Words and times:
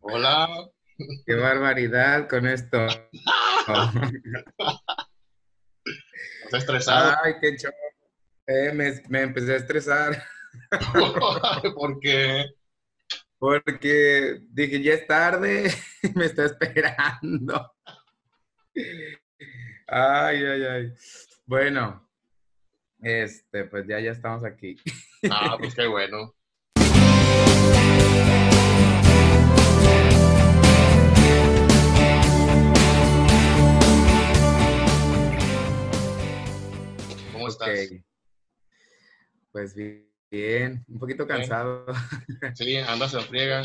Hola. 0.00 0.48
Qué 1.26 1.34
barbaridad 1.34 2.28
con 2.28 2.46
esto. 2.46 2.86
¿Estás 6.44 6.62
estresado? 6.62 7.16
Ay, 7.22 7.34
qué 7.40 7.56
chorro. 7.56 7.74
Eh, 8.46 8.72
me, 8.72 9.02
me 9.08 9.22
empecé 9.22 9.54
a 9.54 9.56
estresar 9.56 10.22
¿Por 11.74 12.00
qué? 12.00 12.46
porque 13.38 14.40
dije, 14.50 14.82
ya 14.82 14.94
es 14.94 15.06
tarde, 15.06 15.72
me 16.14 16.26
está 16.26 16.44
esperando. 16.44 17.72
Ay, 19.86 20.44
ay, 20.44 20.62
ay. 20.62 20.92
Bueno, 21.46 22.06
este, 23.00 23.64
pues 23.64 23.86
ya, 23.88 23.98
ya 23.98 24.10
estamos 24.10 24.44
aquí. 24.44 24.76
Ah, 25.30 25.56
pues 25.58 25.74
qué 25.74 25.86
bueno. 25.86 26.34
¿Cómo 37.56 37.70
estás? 37.70 37.92
Ok. 37.92 38.04
Pues 39.52 39.74
bien, 39.74 40.84
un 40.88 40.98
poquito 40.98 41.26
Bien. 41.26 41.38
cansado. 41.38 41.86
Sí, 42.54 42.76
andas 42.76 43.14
en 43.14 43.22
friega. 43.22 43.62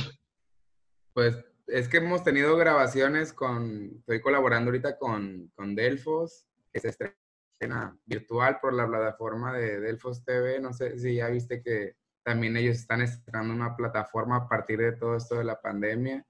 Pues 1.13 1.37
es 1.67 1.87
que 1.87 1.97
hemos 1.97 2.23
tenido 2.23 2.57
grabaciones 2.57 3.33
con, 3.33 3.91
estoy 3.99 4.21
colaborando 4.21 4.69
ahorita 4.69 4.97
con, 4.97 5.51
con 5.55 5.75
Delfos, 5.75 6.47
que 6.73 6.79
se 6.79 6.89
estrena 6.89 7.97
virtual 8.05 8.59
por 8.59 8.73
la 8.73 8.87
plataforma 8.87 9.53
de 9.53 9.79
Delfos 9.79 10.23
TV. 10.25 10.59
No 10.59 10.73
sé 10.73 10.97
si 10.97 11.15
ya 11.15 11.27
viste 11.27 11.61
que 11.61 11.95
también 12.23 12.57
ellos 12.57 12.77
están 12.77 13.01
estrenando 13.01 13.53
una 13.53 13.75
plataforma 13.75 14.37
a 14.37 14.49
partir 14.49 14.79
de 14.79 14.93
todo 14.93 15.15
esto 15.15 15.35
de 15.35 15.43
la 15.43 15.61
pandemia. 15.61 16.25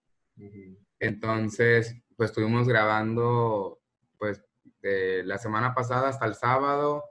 Entonces, 1.00 1.96
pues 2.18 2.32
estuvimos 2.32 2.68
grabando, 2.68 3.80
pues, 4.18 4.42
de 4.82 5.24
la 5.24 5.38
semana 5.38 5.74
pasada 5.74 6.10
hasta 6.10 6.26
el 6.26 6.36
sábado 6.36 7.04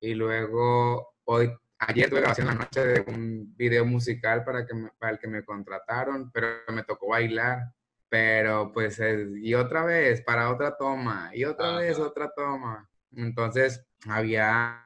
y 0.00 0.14
luego 0.14 1.14
hoy, 1.24 1.52
ayer 1.78 2.08
tuve 2.08 2.20
grabación 2.20 2.46
la 2.48 2.54
noche 2.54 2.84
de 2.86 3.00
un 3.12 3.54
video 3.56 3.84
musical 3.84 4.44
para, 4.44 4.66
que 4.66 4.74
me- 4.74 4.90
para 4.98 5.12
el 5.12 5.18
que 5.18 5.28
me 5.28 5.44
contrataron, 5.44 6.30
pero 6.32 6.48
me 6.72 6.82
tocó 6.84 7.08
bailar. 7.08 7.72
Pero 8.08 8.72
pues, 8.72 9.00
y 9.40 9.54
otra 9.54 9.84
vez, 9.84 10.20
para 10.22 10.50
otra 10.50 10.76
toma, 10.76 11.30
y 11.32 11.44
otra 11.44 11.76
vez 11.76 11.96
Ajá. 11.96 12.08
otra 12.08 12.32
toma. 12.34 12.90
Entonces, 13.12 13.86
había 14.08 14.84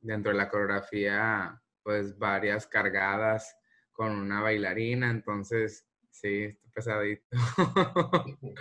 dentro 0.00 0.32
de 0.32 0.36
la 0.38 0.50
coreografía, 0.50 1.58
pues, 1.82 2.18
varias 2.18 2.66
cargadas 2.66 3.56
con 3.92 4.10
una 4.12 4.42
bailarina, 4.42 5.10
entonces, 5.10 5.86
sí, 6.10 6.58
pesadito. 6.74 7.24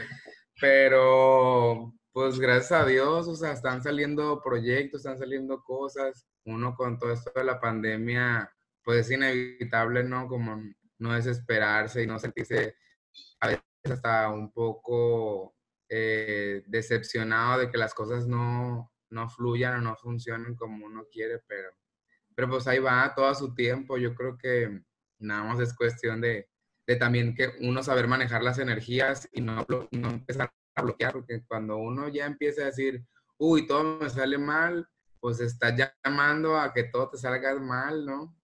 Pero, 0.62 1.94
pues 2.14 2.39
gracias 2.39 2.72
a 2.72 2.86
Dios, 2.86 3.28
o 3.28 3.36
sea, 3.36 3.53
están 3.53 3.81
saliendo 3.81 4.39
proyectos, 4.42 5.02
están 5.02 5.17
saliendo 5.17 5.64
cosas. 5.64 6.28
Uno 6.45 6.75
con 6.75 7.00
todo 7.00 7.11
esto 7.11 7.31
de 7.36 7.44
la 7.44 7.59
pandemia, 7.59 8.53
pues 8.83 9.08
es 9.08 9.11
inevitable, 9.11 10.03
¿no? 10.03 10.28
Como 10.28 10.61
no 11.00 11.14
desesperarse 11.14 12.03
y 12.03 12.08
no 12.08 12.19
sentirse 12.19 12.75
a 13.39 13.47
veces 13.47 13.64
hasta 13.86 14.30
un 14.30 14.53
poco 14.53 15.56
eh, 15.89 16.64
decepcionado 16.67 17.61
de 17.61 17.72
que 17.72 17.80
las 17.80 17.95
cosas 17.95 18.28
no, 18.28 18.94
no 19.09 19.30
fluyan 19.30 19.78
o 19.78 19.81
no 19.81 19.95
funcionen 19.95 20.56
como 20.56 20.86
uno 20.86 21.06
quiere, 21.11 21.39
pero, 21.47 21.69
pero 22.36 22.50
pues 22.50 22.67
ahí 22.67 22.78
va 22.78 23.14
todo 23.16 23.34
su 23.34 23.56
tiempo. 23.56 23.97
Yo 23.97 24.14
creo 24.14 24.38
que 24.38 24.84
nada 25.17 25.44
más 25.45 25.59
es 25.59 25.75
cuestión 25.75 26.22
de, 26.22 26.47
de 26.86 26.95
también 26.95 27.34
que 27.34 27.53
uno 27.61 27.81
saber 27.81 28.08
manejar 28.08 28.44
las 28.44 28.59
energías 28.59 29.28
y 29.31 29.41
no, 29.41 29.66
no 29.91 30.09
empezar 30.09 30.52
bloquear, 30.82 31.14
porque 31.14 31.44
cuando 31.48 31.78
uno 31.78 32.08
ya 32.10 32.26
empieza 32.26 32.64
a 32.64 32.66
decir, 32.66 33.06
uy, 33.38 33.68
todo 33.68 34.00
me 34.00 34.09
sale 34.09 34.38
mal, 34.38 34.88
pues 35.20 35.40
está 35.40 35.75
llamando 35.75 36.58
a 36.58 36.74
que 36.74 36.86
todo 36.86 37.09
te 37.09 37.18
salga 37.18 37.53
mal, 37.59 38.06
¿no? 38.06 38.36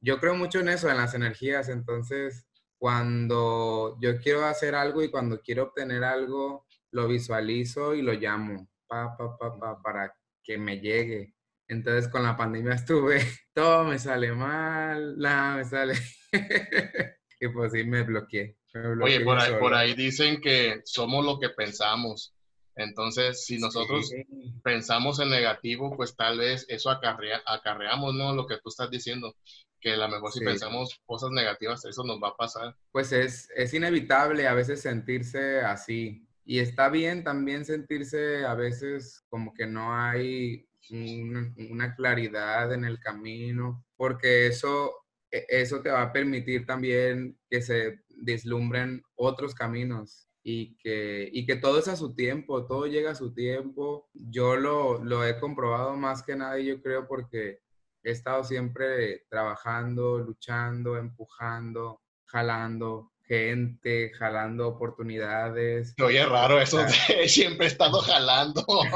Yo 0.00 0.20
creo 0.20 0.34
mucho 0.34 0.60
en 0.60 0.68
eso, 0.68 0.90
en 0.90 0.96
las 0.96 1.14
energías, 1.14 1.68
entonces 1.68 2.46
cuando 2.78 3.98
yo 4.00 4.20
quiero 4.20 4.44
hacer 4.44 4.74
algo 4.74 5.02
y 5.02 5.10
cuando 5.10 5.40
quiero 5.40 5.64
obtener 5.64 6.04
algo, 6.04 6.66
lo 6.92 7.08
visualizo 7.08 7.94
y 7.94 8.02
lo 8.02 8.12
llamo, 8.12 8.68
pa, 8.86 9.16
pa, 9.16 9.36
pa, 9.36 9.58
pa, 9.58 9.82
para 9.82 10.14
que 10.42 10.56
me 10.58 10.80
llegue. 10.80 11.34
Entonces 11.66 12.08
con 12.08 12.22
la 12.22 12.36
pandemia 12.36 12.74
estuve, 12.74 13.20
todo 13.54 13.84
me 13.84 13.98
sale 13.98 14.32
mal, 14.32 15.18
nada 15.18 15.56
me 15.56 15.64
sale. 15.64 15.94
y 17.40 17.48
pues 17.48 17.72
sí, 17.72 17.84
me 17.84 18.02
bloqueé. 18.04 18.56
Oye, 19.02 19.20
por 19.20 19.38
ahí, 19.40 19.52
por 19.58 19.74
ahí 19.74 19.94
dicen 19.94 20.40
que 20.40 20.80
somos 20.84 21.24
lo 21.24 21.38
que 21.38 21.50
pensamos. 21.50 22.34
Entonces, 22.76 23.44
si 23.44 23.58
nosotros 23.58 24.08
Sí. 24.08 24.24
pensamos 24.62 25.18
en 25.20 25.30
negativo, 25.30 25.96
pues 25.96 26.14
tal 26.14 26.38
vez 26.38 26.64
eso 26.68 26.90
acarrea, 26.90 27.42
acarreamos, 27.44 28.14
¿no? 28.14 28.34
Lo 28.34 28.46
que 28.46 28.56
tú 28.58 28.68
estás 28.68 28.88
diciendo, 28.90 29.34
que 29.80 29.92
a 29.92 29.96
lo 29.96 30.08
mejor 30.08 30.30
si 30.32 30.38
Sí. 30.40 30.44
pensamos 30.44 31.00
cosas 31.04 31.30
negativas, 31.30 31.84
eso 31.84 32.04
nos 32.04 32.18
va 32.22 32.28
a 32.28 32.36
pasar. 32.36 32.74
pues 32.92 33.12
es, 33.12 33.48
es 33.56 33.74
inevitable 33.74 34.46
a 34.46 34.54
veces 34.54 34.80
sentirse 34.80 35.60
así. 35.60 36.24
Y 36.44 36.58
está 36.60 36.88
bien 36.88 37.22
también 37.24 37.64
sentirse 37.64 38.44
a 38.44 38.54
veces 38.54 39.24
como 39.28 39.52
que 39.54 39.66
no 39.66 39.94
hay 39.94 40.66
un- 40.90 41.54
una 41.70 41.94
claridad 41.94 42.72
en 42.72 42.84
el 42.84 42.98
camino, 42.98 43.84
porque 43.96 44.46
eso, 44.46 44.94
e- 45.30 45.44
eso 45.48 45.80
te 45.82 45.90
va 45.90 46.02
a 46.02 46.12
permitir 46.12 46.64
también 46.66 47.36
que 47.50 47.60
se 47.60 48.00
deslumbren 48.20 49.02
otros 49.14 49.54
caminos 49.54 50.28
y 50.42 50.76
que, 50.78 51.28
y 51.32 51.46
que 51.46 51.56
todo 51.56 51.78
es 51.78 51.88
a 51.88 51.96
su 51.96 52.14
tiempo, 52.14 52.66
todo 52.66 52.86
llega 52.86 53.10
a 53.12 53.14
su 53.14 53.34
tiempo. 53.34 54.08
Yo 54.14 54.56
lo, 54.56 55.02
lo 55.04 55.24
he 55.24 55.38
comprobado 55.38 55.96
más 55.96 56.22
que 56.22 56.36
nada, 56.36 56.58
yo 56.58 56.80
creo, 56.80 57.06
porque 57.06 57.60
he 58.02 58.10
estado 58.10 58.44
siempre 58.44 59.26
trabajando, 59.28 60.18
luchando, 60.18 60.96
empujando, 60.96 62.00
jalando 62.26 63.12
gente, 63.28 64.10
jalando 64.14 64.68
oportunidades. 64.68 65.94
Oye, 66.02 66.24
raro 66.24 66.58
eso 66.60 66.78
de 66.78 67.28
siempre 67.28 67.66
he 67.66 67.68
estado 67.68 68.00
jalando. 68.00 68.64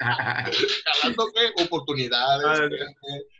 ¿Jalando 0.00 1.26
qué? 1.32 1.62
Oportunidades, 1.64 2.44
Ah, 2.46 2.68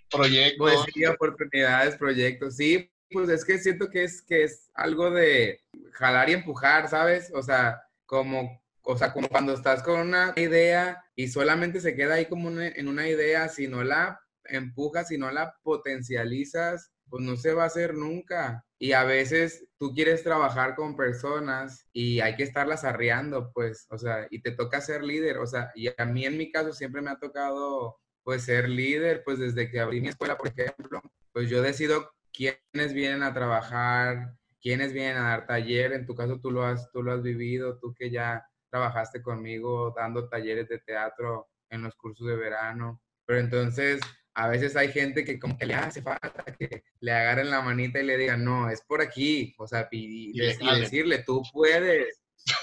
proyectos. 0.08 0.56
Pues 0.58 0.78
sí, 0.94 1.04
oportunidades, 1.04 1.96
proyectos. 1.96 2.56
Sí, 2.56 2.88
pues 3.14 3.28
es 3.28 3.44
que 3.44 3.58
siento 3.58 3.88
que 3.88 4.04
es, 4.04 4.20
que 4.20 4.42
es 4.42 4.68
algo 4.74 5.10
de 5.10 5.60
jalar 5.92 6.28
y 6.28 6.32
empujar, 6.32 6.88
¿sabes? 6.88 7.30
O 7.32 7.42
sea, 7.42 7.80
como, 8.04 8.60
o 8.82 8.98
sea, 8.98 9.12
cuando 9.12 9.54
estás 9.54 9.82
con 9.82 10.00
una 10.00 10.34
idea 10.36 11.02
y 11.14 11.28
solamente 11.28 11.80
se 11.80 11.94
queda 11.94 12.14
ahí 12.14 12.26
como 12.26 12.50
en 12.50 12.88
una 12.88 13.08
idea, 13.08 13.48
si 13.48 13.68
no 13.68 13.84
la 13.84 14.20
empujas, 14.44 15.08
si 15.08 15.16
no 15.16 15.30
la 15.30 15.54
potencializas, 15.62 16.90
pues 17.08 17.22
no 17.22 17.36
se 17.36 17.54
va 17.54 17.62
a 17.62 17.66
hacer 17.66 17.94
nunca. 17.94 18.66
Y 18.78 18.92
a 18.92 19.04
veces 19.04 19.64
tú 19.78 19.94
quieres 19.94 20.24
trabajar 20.24 20.74
con 20.74 20.96
personas 20.96 21.86
y 21.92 22.20
hay 22.20 22.34
que 22.34 22.42
estarlas 22.42 22.84
arreando, 22.84 23.52
pues, 23.54 23.86
o 23.90 23.98
sea, 23.98 24.26
y 24.30 24.42
te 24.42 24.50
toca 24.50 24.80
ser 24.80 25.04
líder, 25.04 25.38
o 25.38 25.46
sea, 25.46 25.70
y 25.76 25.88
a 25.96 26.04
mí 26.04 26.26
en 26.26 26.36
mi 26.36 26.50
caso 26.50 26.72
siempre 26.72 27.00
me 27.00 27.10
ha 27.10 27.18
tocado 27.18 27.96
pues 28.24 28.42
ser 28.42 28.68
líder, 28.68 29.22
pues 29.22 29.38
desde 29.38 29.70
que 29.70 29.80
abrí 29.80 30.00
mi 30.00 30.08
escuela, 30.08 30.36
por 30.36 30.48
ejemplo, 30.48 31.00
pues 31.32 31.48
yo 31.48 31.62
decido 31.62 32.10
quiénes 32.34 32.92
vienen 32.92 33.22
a 33.22 33.32
trabajar, 33.32 34.34
quiénes 34.60 34.92
vienen 34.92 35.18
a 35.18 35.28
dar 35.28 35.46
taller, 35.46 35.92
en 35.92 36.04
tu 36.04 36.14
caso 36.14 36.40
tú 36.40 36.50
lo 36.50 36.64
has, 36.64 36.90
tú 36.90 37.02
lo 37.02 37.12
has 37.12 37.22
vivido, 37.22 37.78
tú 37.78 37.94
que 37.94 38.10
ya 38.10 38.44
trabajaste 38.70 39.22
conmigo 39.22 39.94
dando 39.96 40.28
talleres 40.28 40.68
de 40.68 40.80
teatro 40.80 41.48
en 41.70 41.82
los 41.82 41.94
cursos 41.94 42.26
de 42.26 42.36
verano, 42.36 43.00
pero 43.24 43.38
entonces 43.38 44.00
a 44.34 44.48
veces 44.48 44.74
hay 44.74 44.88
gente 44.88 45.24
que 45.24 45.38
como 45.38 45.56
que 45.56 45.66
le 45.66 45.74
hace 45.74 46.02
falta 46.02 46.44
que 46.58 46.82
le 46.98 47.12
agarren 47.12 47.50
la 47.50 47.62
manita 47.62 48.00
y 48.00 48.06
le 48.06 48.16
digan, 48.16 48.44
no, 48.44 48.68
es 48.68 48.82
por 48.82 49.00
aquí, 49.00 49.54
o 49.58 49.66
sea, 49.68 49.88
y, 49.92 50.32
Y 50.34 50.42
y 50.42 50.80
decirle, 50.80 51.22
tú 51.24 51.40
puedes, 51.52 52.20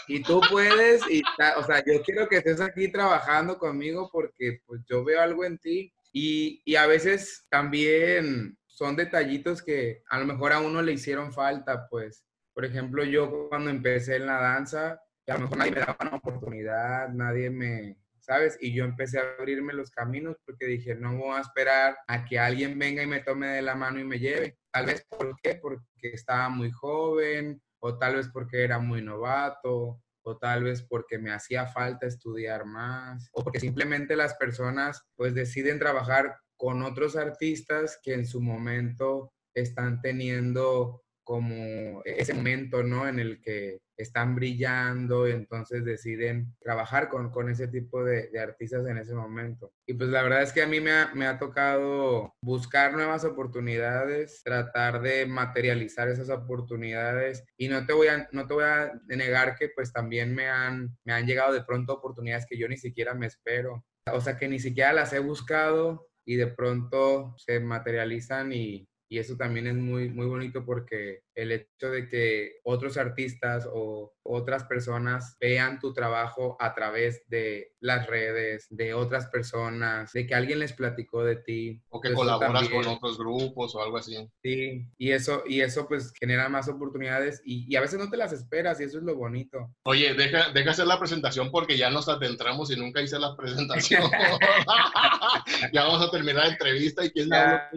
y 0.07 0.21
tú 0.21 0.41
puedes, 0.49 1.01
y 1.09 1.23
o 1.57 1.63
sea, 1.63 1.83
yo 1.85 2.01
quiero 2.03 2.27
que 2.27 2.37
estés 2.37 2.59
aquí 2.59 2.91
trabajando 2.91 3.57
conmigo 3.57 4.09
porque 4.11 4.59
pues 4.65 4.81
yo 4.89 5.03
veo 5.03 5.21
algo 5.21 5.45
en 5.45 5.57
ti. 5.57 5.93
Y, 6.13 6.61
y 6.65 6.75
a 6.75 6.87
veces 6.87 7.45
también 7.49 8.57
son 8.81 8.95
detallitos 8.95 9.61
que 9.61 10.01
a 10.09 10.17
lo 10.17 10.25
mejor 10.25 10.53
a 10.53 10.59
uno 10.59 10.81
le 10.81 10.93
hicieron 10.93 11.31
falta, 11.31 11.87
pues, 11.87 12.25
por 12.51 12.65
ejemplo, 12.65 13.03
yo 13.03 13.47
cuando 13.47 13.69
empecé 13.69 14.15
en 14.15 14.25
la 14.25 14.41
danza, 14.41 14.99
a 15.27 15.33
lo 15.35 15.41
mejor 15.41 15.57
nadie 15.59 15.71
me 15.73 15.79
daba 15.81 15.97
una 16.01 16.15
oportunidad, 16.15 17.09
nadie 17.09 17.51
me, 17.51 17.99
¿sabes? 18.21 18.57
Y 18.59 18.73
yo 18.73 18.83
empecé 18.83 19.19
a 19.19 19.35
abrirme 19.37 19.73
los 19.73 19.91
caminos 19.91 20.35
porque 20.43 20.65
dije, 20.65 20.95
no 20.95 21.15
voy 21.15 21.37
a 21.37 21.41
esperar 21.41 21.95
a 22.07 22.25
que 22.25 22.39
alguien 22.39 22.79
venga 22.79 23.03
y 23.03 23.05
me 23.05 23.19
tome 23.19 23.49
de 23.49 23.61
la 23.61 23.75
mano 23.75 23.99
y 23.99 24.03
me 24.03 24.17
lleve. 24.17 24.57
Tal 24.71 24.87
vez, 24.87 25.05
¿por 25.07 25.35
qué? 25.43 25.59
Porque 25.61 25.85
estaba 26.01 26.49
muy 26.49 26.71
joven, 26.71 27.61
o 27.83 27.99
tal 27.99 28.15
vez 28.15 28.29
porque 28.33 28.63
era 28.63 28.79
muy 28.79 29.03
novato, 29.03 30.01
o 30.23 30.37
tal 30.39 30.63
vez 30.63 30.81
porque 30.81 31.19
me 31.19 31.31
hacía 31.31 31.67
falta 31.67 32.07
estudiar 32.07 32.65
más, 32.65 33.29
o 33.31 33.43
porque 33.43 33.59
simplemente 33.59 34.15
las 34.15 34.33
personas 34.33 35.03
pues 35.15 35.35
deciden 35.35 35.77
trabajar 35.77 36.35
con 36.61 36.83
otros 36.83 37.15
artistas 37.15 37.99
que 38.03 38.13
en 38.13 38.27
su 38.27 38.39
momento 38.39 39.33
están 39.51 39.99
teniendo 39.99 41.01
como 41.23 42.03
ese 42.05 42.35
momento, 42.35 42.83
¿no? 42.83 43.07
En 43.07 43.17
el 43.17 43.41
que 43.41 43.79
están 43.97 44.35
brillando 44.35 45.27
y 45.27 45.31
entonces 45.31 45.83
deciden 45.83 46.55
trabajar 46.59 47.09
con, 47.09 47.31
con 47.31 47.49
ese 47.49 47.67
tipo 47.67 48.03
de, 48.03 48.27
de, 48.27 48.39
artistas 48.39 48.85
en 48.85 48.99
ese 48.99 49.15
momento. 49.15 49.73
Y 49.87 49.95
pues 49.95 50.11
la 50.11 50.21
verdad 50.21 50.43
es 50.43 50.53
que 50.53 50.61
a 50.61 50.67
mí 50.67 50.79
me 50.79 50.91
ha, 50.91 51.11
me 51.15 51.25
ha, 51.25 51.39
tocado 51.39 52.35
buscar 52.43 52.93
nuevas 52.93 53.25
oportunidades, 53.25 54.43
tratar 54.43 55.01
de 55.01 55.25
materializar 55.25 56.09
esas 56.09 56.29
oportunidades 56.29 57.43
y 57.57 57.69
no 57.69 57.87
te 57.87 57.93
voy 57.93 58.07
a, 58.07 58.29
no 58.33 58.45
te 58.45 58.53
voy 58.53 58.65
a 58.65 58.91
negar 59.07 59.55
que 59.55 59.69
pues 59.69 59.91
también 59.91 60.35
me 60.35 60.47
han, 60.47 60.95
me 61.05 61.13
han 61.13 61.25
llegado 61.25 61.53
de 61.53 61.63
pronto 61.63 61.93
oportunidades 61.93 62.45
que 62.47 62.59
yo 62.59 62.67
ni 62.67 62.77
siquiera 62.77 63.15
me 63.15 63.25
espero. 63.25 63.83
O 64.11 64.21
sea, 64.21 64.37
que 64.37 64.47
ni 64.47 64.59
siquiera 64.59 64.93
las 64.93 65.13
he 65.13 65.19
buscado 65.19 66.10
y 66.25 66.35
de 66.35 66.47
pronto 66.47 67.33
se 67.37 67.59
materializan 67.59 68.53
y, 68.53 68.87
y 69.09 69.17
eso 69.19 69.35
también 69.35 69.67
es 69.67 69.75
muy, 69.75 70.09
muy 70.09 70.25
bonito 70.25 70.65
porque 70.65 71.23
el 71.41 71.51
hecho 71.51 71.89
de 71.89 72.07
que 72.07 72.59
otros 72.63 72.97
artistas 72.97 73.67
o 73.71 74.13
otras 74.23 74.63
personas 74.65 75.37
vean 75.39 75.79
tu 75.79 75.93
trabajo 75.93 76.55
a 76.59 76.73
través 76.73 77.27
de 77.27 77.73
las 77.79 78.05
redes, 78.07 78.67
de 78.69 78.93
otras 78.93 79.27
personas, 79.27 80.13
de 80.13 80.27
que 80.27 80.35
alguien 80.35 80.59
les 80.59 80.73
platicó 80.73 81.23
de 81.23 81.37
ti. 81.37 81.81
O 81.89 81.99
que 81.99 82.13
colaboras 82.13 82.69
con 82.69 82.87
otros 82.87 83.17
grupos 83.17 83.75
o 83.75 83.81
algo 83.81 83.97
así. 83.97 84.15
Sí, 84.43 84.85
y 84.97 85.11
eso, 85.11 85.43
y 85.47 85.61
eso 85.61 85.87
pues 85.87 86.13
genera 86.19 86.49
más 86.49 86.69
oportunidades 86.69 87.41
y, 87.43 87.65
y, 87.67 87.75
a 87.75 87.81
veces 87.81 87.99
no 87.99 88.09
te 88.09 88.17
las 88.17 88.33
esperas 88.33 88.79
y 88.79 88.83
eso 88.83 88.99
es 88.99 89.03
lo 89.03 89.15
bonito. 89.15 89.73
Oye, 89.83 90.13
deja, 90.13 90.51
deja 90.51 90.71
hacer 90.71 90.85
la 90.85 90.99
presentación 90.99 91.49
porque 91.51 91.77
ya 91.77 91.89
nos 91.89 92.07
adentramos 92.07 92.71
y 92.71 92.75
nunca 92.75 93.01
hice 93.01 93.17
la 93.17 93.35
presentación. 93.35 94.03
ya 95.73 95.83
vamos 95.83 96.07
a 96.07 96.11
terminar 96.11 96.45
la 96.45 96.51
entrevista 96.51 97.03
y 97.03 97.11
quién 97.11 97.29
ya, 97.29 97.69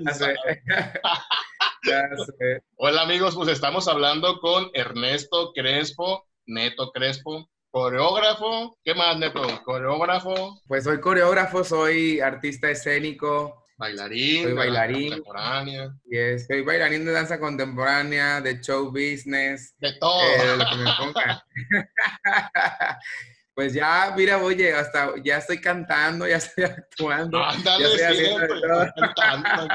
Hola 2.76 3.02
amigos, 3.02 3.34
pues 3.34 3.48
estamos 3.50 3.88
hablando 3.88 4.38
con 4.40 4.70
Ernesto 4.72 5.52
Crespo, 5.54 6.26
Neto 6.46 6.90
Crespo, 6.92 7.50
coreógrafo. 7.70 8.78
¿Qué 8.82 8.94
más, 8.94 9.18
Neto? 9.18 9.42
Coreógrafo. 9.64 10.62
Pues 10.66 10.84
soy 10.84 11.00
coreógrafo, 11.00 11.62
soy 11.62 12.20
artista 12.20 12.70
escénico. 12.70 13.66
Bailarín. 13.76 14.44
Soy 14.44 14.52
bailarín. 14.54 15.08
Contemporánea. 15.08 15.94
Yes, 16.06 16.46
soy 16.46 16.62
bailarín 16.62 17.04
de 17.04 17.12
danza 17.12 17.38
contemporánea, 17.38 18.40
de 18.40 18.60
show 18.60 18.86
business. 18.90 19.74
De 19.78 19.92
todo. 19.98 20.22
Eh, 20.22 20.56
lo 20.56 20.64
que 20.64 20.76
me 20.76 20.90
ponga. 20.96 21.44
pues 23.54 23.74
ya, 23.74 24.14
mira, 24.16 24.38
oye, 24.38 24.72
hasta 24.72 25.12
ya 25.22 25.38
estoy 25.38 25.60
cantando, 25.60 26.26
ya 26.26 26.36
estoy 26.36 26.64
actuando. 26.64 27.44
Ándale, 27.44 27.84
ya 27.98 28.08
estoy 28.08 28.26
siempre, 28.26 28.48
cantando 29.16 29.74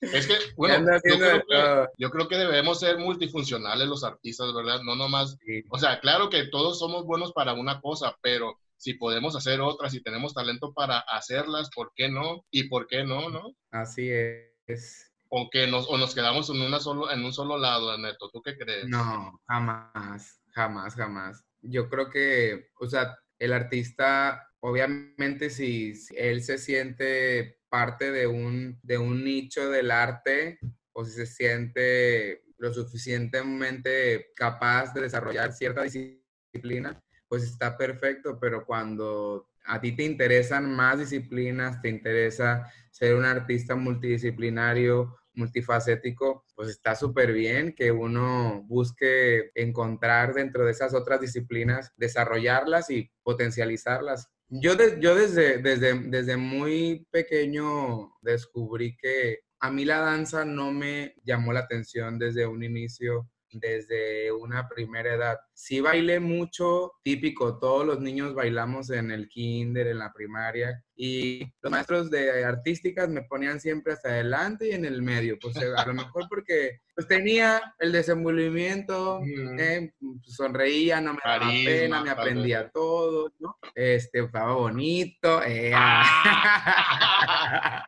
es 0.00 0.26
que, 0.26 0.34
bueno, 0.56 0.92
yo 1.04 1.18
creo 1.18 1.42
que, 1.46 1.86
yo 1.98 2.10
creo 2.10 2.28
que, 2.28 2.36
debemos 2.36 2.80
ser 2.80 2.98
multifuncionales 2.98 3.88
los 3.88 4.04
artistas, 4.04 4.52
¿verdad? 4.54 4.80
No 4.82 4.96
nomás, 4.96 5.38
o 5.70 5.78
sea, 5.78 6.00
claro 6.00 6.30
que 6.30 6.46
todos 6.46 6.78
somos 6.78 7.04
buenos 7.04 7.32
para 7.32 7.54
una 7.54 7.80
cosa, 7.80 8.16
pero 8.20 8.58
si 8.76 8.94
podemos 8.94 9.34
hacer 9.36 9.60
otras, 9.60 9.92
si 9.92 10.02
tenemos 10.02 10.34
talento 10.34 10.72
para 10.72 10.98
hacerlas, 10.98 11.70
¿por 11.74 11.92
qué 11.94 12.08
no? 12.08 12.44
¿Y 12.50 12.64
por 12.64 12.86
qué 12.86 13.04
no, 13.04 13.30
no? 13.30 13.54
Así 13.70 14.10
es. 14.10 15.10
O, 15.28 15.48
que 15.50 15.66
nos, 15.66 15.88
o 15.88 15.96
nos 15.96 16.14
quedamos 16.14 16.50
en, 16.50 16.60
una 16.60 16.78
solo, 16.78 17.10
en 17.10 17.24
un 17.24 17.32
solo 17.32 17.58
lado, 17.58 17.96
Neto, 17.98 18.30
¿tú 18.30 18.42
qué 18.42 18.56
crees? 18.56 18.86
No, 18.86 19.40
jamás, 19.46 20.40
jamás, 20.50 20.94
jamás. 20.94 21.44
Yo 21.62 21.88
creo 21.88 22.10
que, 22.10 22.68
o 22.78 22.86
sea, 22.86 23.16
el 23.38 23.52
artista, 23.52 24.48
obviamente, 24.60 25.50
si 25.50 25.92
él 26.16 26.42
se 26.42 26.58
siente 26.58 27.58
parte 27.68 28.12
de 28.12 28.26
un, 28.26 28.78
de 28.82 28.98
un 28.98 29.24
nicho 29.24 29.68
del 29.70 29.90
arte 29.90 30.58
o 30.92 31.04
si 31.04 31.12
se 31.12 31.26
siente 31.26 32.44
lo 32.58 32.72
suficientemente 32.72 34.32
capaz 34.36 34.94
de 34.94 35.02
desarrollar 35.02 35.52
cierta 35.52 35.82
disciplina, 35.82 37.02
pues 37.28 37.42
está 37.42 37.76
perfecto, 37.76 38.38
pero 38.40 38.64
cuando 38.64 39.50
a 39.64 39.80
ti 39.80 39.92
te 39.92 40.04
interesan 40.04 40.74
más 40.74 40.98
disciplinas, 40.98 41.80
te 41.80 41.88
interesa 41.88 42.70
ser 42.90 43.16
un 43.16 43.24
artista 43.24 43.74
multidisciplinario, 43.74 45.16
multifacético, 45.34 46.44
pues 46.54 46.68
está 46.70 46.94
súper 46.94 47.32
bien 47.32 47.74
que 47.74 47.90
uno 47.90 48.62
busque 48.66 49.50
encontrar 49.54 50.34
dentro 50.34 50.64
de 50.64 50.72
esas 50.72 50.94
otras 50.94 51.20
disciplinas, 51.20 51.92
desarrollarlas 51.96 52.90
y 52.90 53.10
potencializarlas. 53.22 54.30
Yo, 54.48 54.72
yo 55.00 55.14
desde, 55.14 55.58
desde, 55.58 55.94
desde 55.94 56.36
muy 56.36 57.06
pequeño 57.10 58.12
descubrí 58.22 58.96
que 58.96 59.40
a 59.60 59.70
mí 59.70 59.84
la 59.84 60.00
danza 60.00 60.44
no 60.44 60.72
me 60.72 61.14
llamó 61.24 61.52
la 61.52 61.60
atención 61.60 62.18
desde 62.18 62.46
un 62.46 62.62
inicio 62.62 63.30
desde 63.54 64.32
una 64.32 64.68
primera 64.68 65.14
edad. 65.14 65.38
Sí 65.52 65.80
bailé 65.80 66.20
mucho, 66.20 66.92
típico, 67.02 67.58
todos 67.58 67.86
los 67.86 68.00
niños 68.00 68.34
bailamos 68.34 68.90
en 68.90 69.10
el 69.10 69.28
kinder, 69.28 69.86
en 69.88 69.98
la 69.98 70.12
primaria, 70.12 70.82
y 70.96 71.44
los 71.60 71.72
maestros 71.72 72.10
de 72.10 72.44
artísticas 72.44 73.08
me 73.08 73.22
ponían 73.22 73.60
siempre 73.60 73.94
hasta 73.94 74.10
adelante 74.10 74.68
y 74.68 74.72
en 74.72 74.84
el 74.84 75.02
medio, 75.02 75.38
pues 75.40 75.56
eh, 75.56 75.72
a 75.76 75.84
lo 75.86 75.94
mejor 75.94 76.26
porque 76.28 76.82
pues 76.94 77.08
tenía 77.08 77.74
el 77.80 77.90
desenvolvimiento, 77.90 79.20
eh, 79.58 79.92
sonreía, 80.22 81.00
no 81.00 81.14
me 81.14 81.20
daba 81.24 81.46
pena, 81.48 82.02
me 82.02 82.10
aprendía 82.10 82.70
todo, 82.70 83.32
¿no? 83.40 83.56
Este, 83.74 84.20
estaba 84.20 84.54
bonito. 84.54 85.42
Eh. 85.42 85.72
Ah. 85.74 86.04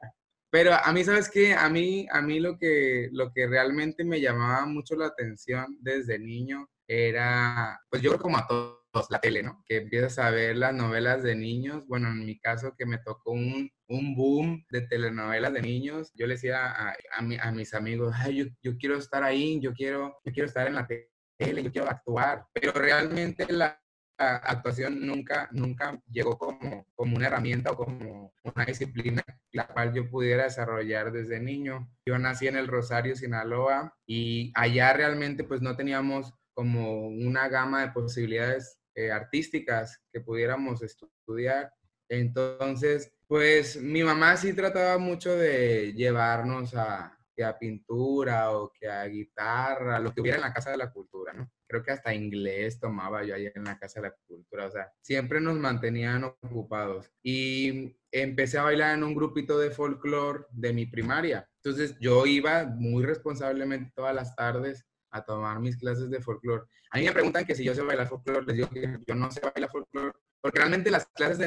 Pero 0.57 0.73
a 0.73 0.91
mí, 0.91 1.05
¿sabes 1.05 1.29
qué? 1.29 1.53
A 1.53 1.69
mí, 1.69 2.07
a 2.11 2.23
mí 2.23 2.41
lo, 2.41 2.57
que, 2.57 3.11
lo 3.13 3.31
que 3.31 3.47
realmente 3.47 4.05
me 4.05 4.23
llamaba 4.23 4.65
mucho 4.65 4.97
la 4.97 5.05
atención 5.05 5.77
desde 5.83 6.19
niño 6.19 6.71
era, 6.89 7.79
pues 7.91 8.01
yo 8.01 8.09
creo 8.13 8.23
como 8.23 8.39
a 8.39 8.47
todos, 8.47 8.81
la 9.11 9.21
tele, 9.21 9.43
¿no? 9.43 9.63
Que 9.67 9.77
empiezas 9.77 10.19
a 10.19 10.31
ver 10.31 10.57
las 10.57 10.73
novelas 10.73 11.23
de 11.23 11.37
niños. 11.37 11.87
Bueno, 11.87 12.09
en 12.09 12.25
mi 12.25 12.39
caso 12.39 12.75
que 12.75 12.87
me 12.87 12.97
tocó 12.97 13.33
un, 13.33 13.71
un 13.89 14.17
boom 14.17 14.65
de 14.71 14.81
telenovelas 14.81 15.53
de 15.53 15.61
niños. 15.61 16.11
Yo 16.15 16.27
le 16.27 16.37
decía 16.37 16.71
a, 16.71 16.97
a, 17.19 17.53
mis 17.53 17.75
amigos, 17.75 18.15
Ay, 18.17 18.37
yo, 18.37 18.45
yo, 18.63 18.79
quiero 18.79 18.97
estar 18.97 19.25
ahí, 19.25 19.61
yo 19.61 19.75
quiero, 19.75 20.17
yo 20.25 20.33
quiero 20.33 20.47
estar 20.47 20.67
en 20.69 20.77
la 20.77 20.87
tele, 20.87 21.65
yo 21.65 21.71
quiero 21.71 21.91
actuar. 21.91 22.47
Pero 22.55 22.73
realmente 22.73 23.45
la, 23.53 23.79
actuación 24.19 25.07
nunca, 25.07 25.49
nunca 25.53 26.01
llegó 26.11 26.39
como, 26.39 26.87
como 26.95 27.17
una 27.17 27.27
herramienta 27.27 27.73
o 27.73 27.77
como 27.77 28.33
una 28.43 28.65
disciplina 28.65 29.23
la 29.53 29.67
cual 29.67 29.93
yo 29.95 30.09
pudiera 30.09 30.45
desarrollar 30.45 31.13
desde 31.13 31.41
niño. 31.41 31.91
Yo 32.07 32.19
nací 32.19 32.47
en 32.47 32.57
el 32.57 32.69
Rosario, 32.69 33.17
Sinaloa, 33.17 33.97
y 34.07 34.53
allá 34.55 34.93
realmente 34.93 35.45
pues 35.45 35.63
no 35.63 35.77
teníamos 35.77 36.35
como 36.55 37.09
una 37.09 37.49
gama 37.49 37.83
de 37.83 37.93
posibilidades 37.93 38.79
eh, 38.95 39.11
artísticas 39.11 40.03
que 40.13 40.21
pudiéramos 40.21 40.83
estudiar. 40.83 41.73
Entonces, 42.09 43.13
pues 43.27 43.81
mi 43.81 44.03
mamá 44.03 44.37
sí 44.37 44.53
trataba 44.53 44.99
mucho 44.99 45.35
de 45.37 45.93
llevarnos 45.95 46.75
a, 46.75 47.19
que 47.35 47.45
a 47.45 47.59
pintura 47.59 48.53
o 48.53 48.73
que 48.73 48.89
a 48.89 49.05
guitarra, 49.05 49.99
lo 49.99 50.13
que 50.15 50.21
hubiera 50.21 50.37
en 50.37 50.45
la 50.45 50.53
Casa 50.53 50.71
de 50.71 50.79
la 50.79 50.93
Cultura, 50.93 51.33
¿no? 51.33 51.51
Creo 51.69 51.83
que 51.83 51.93
hasta 51.93 52.15
inglés 52.15 52.79
tomaba 52.79 53.25
yo 53.25 53.35
ahí 53.35 53.51
en 53.55 53.65
la 53.65 53.79
Casa 53.79 54.01
de 54.01 54.09
la 54.09 54.15
Cultura, 54.27 54.67
o 54.67 54.71
sea, 54.71 54.93
siempre 55.01 55.41
nos 55.41 55.57
mantenían 55.57 56.25
ocupados. 56.25 57.11
Y 57.23 57.97
empecé 58.13 58.59
a 58.59 58.65
bailar 58.65 58.97
en 58.97 59.05
un 59.05 59.15
grupito 59.15 59.59
de 59.59 59.71
folclore 59.71 60.45
de 60.51 60.73
mi 60.73 60.87
primaria. 60.87 61.49
Entonces 61.63 61.97
yo 62.01 62.27
iba 62.27 62.65
muy 62.65 63.05
responsablemente 63.05 63.93
todas 63.95 64.15
las 64.15 64.35
tardes 64.37 64.87
a 65.11 65.25
tomar 65.25 65.61
mis 65.61 65.77
clases 65.77 66.11
de 66.11 66.21
folclore. 66.21 66.65
A 66.91 66.99
mí 66.99 67.05
me 67.05 67.13
preguntan 67.13 67.45
que 67.45 67.55
si 67.55 67.65
yo 67.65 67.75
sé 67.75 67.83
bailar 67.83 68.09
folclore, 68.09 68.47
les 68.47 68.57
digo 68.57 68.71
que 68.71 68.99
yo 69.07 69.15
no 69.15 69.31
sé 69.31 69.41
bailar 69.41 69.71
folclore, 69.71 70.13
porque 70.41 70.59
realmente 70.59 70.91
las 70.91 71.07
clases 71.07 71.39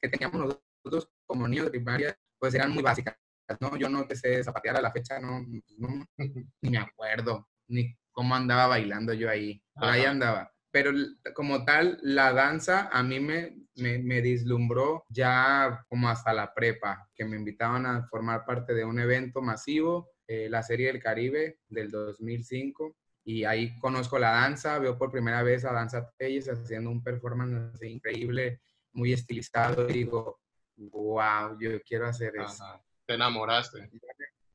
que 0.00 0.08
teníamos 0.08 0.60
nosotros 0.84 1.10
como 1.24 1.48
niños 1.48 1.66
de 1.66 1.70
primaria, 1.70 2.18
pues 2.38 2.54
eran 2.54 2.72
muy 2.72 2.82
básicas 2.82 3.16
no, 3.60 3.76
yo 3.76 3.88
no 3.88 4.06
te 4.06 4.16
sé 4.16 4.42
zapatear 4.42 4.76
a 4.76 4.80
la 4.80 4.92
fecha, 4.92 5.18
no, 5.20 5.40
ni 5.40 6.70
me 6.70 6.78
acuerdo, 6.78 7.48
ni 7.68 7.96
cómo 8.16 8.34
andaba 8.34 8.66
bailando 8.66 9.12
yo 9.12 9.28
ahí, 9.28 9.62
por 9.74 9.84
ahí 9.84 10.06
andaba. 10.06 10.50
Pero 10.70 10.90
como 11.34 11.66
tal, 11.66 11.98
la 12.00 12.32
danza 12.32 12.88
a 12.90 13.02
mí 13.02 13.20
me, 13.20 13.58
me, 13.76 13.98
me, 13.98 14.22
dislumbró 14.22 15.04
ya 15.10 15.84
como 15.88 16.08
hasta 16.08 16.32
la 16.32 16.54
prepa, 16.54 17.08
que 17.14 17.26
me 17.26 17.36
invitaban 17.36 17.84
a 17.84 18.06
formar 18.08 18.46
parte 18.46 18.72
de 18.72 18.86
un 18.86 18.98
evento 18.98 19.42
masivo, 19.42 20.08
eh, 20.26 20.48
la 20.48 20.62
Serie 20.62 20.86
del 20.88 21.02
Caribe 21.02 21.58
del 21.68 21.90
2005, 21.90 22.96
y 23.24 23.44
ahí 23.44 23.76
conozco 23.78 24.18
la 24.18 24.30
danza, 24.30 24.78
veo 24.78 24.96
por 24.96 25.10
primera 25.10 25.42
vez 25.42 25.66
a 25.66 25.72
Danza 25.72 26.10
Telles 26.16 26.48
haciendo 26.48 26.90
un 26.90 27.02
performance 27.02 27.82
increíble, 27.82 28.62
muy 28.92 29.12
estilizado, 29.12 29.88
y 29.90 29.92
digo, 29.92 30.40
wow, 30.76 31.58
yo 31.60 31.82
quiero 31.82 32.06
hacer 32.06 32.32
eso 32.36 32.64
te 33.06 33.14
enamoraste. 33.14 33.88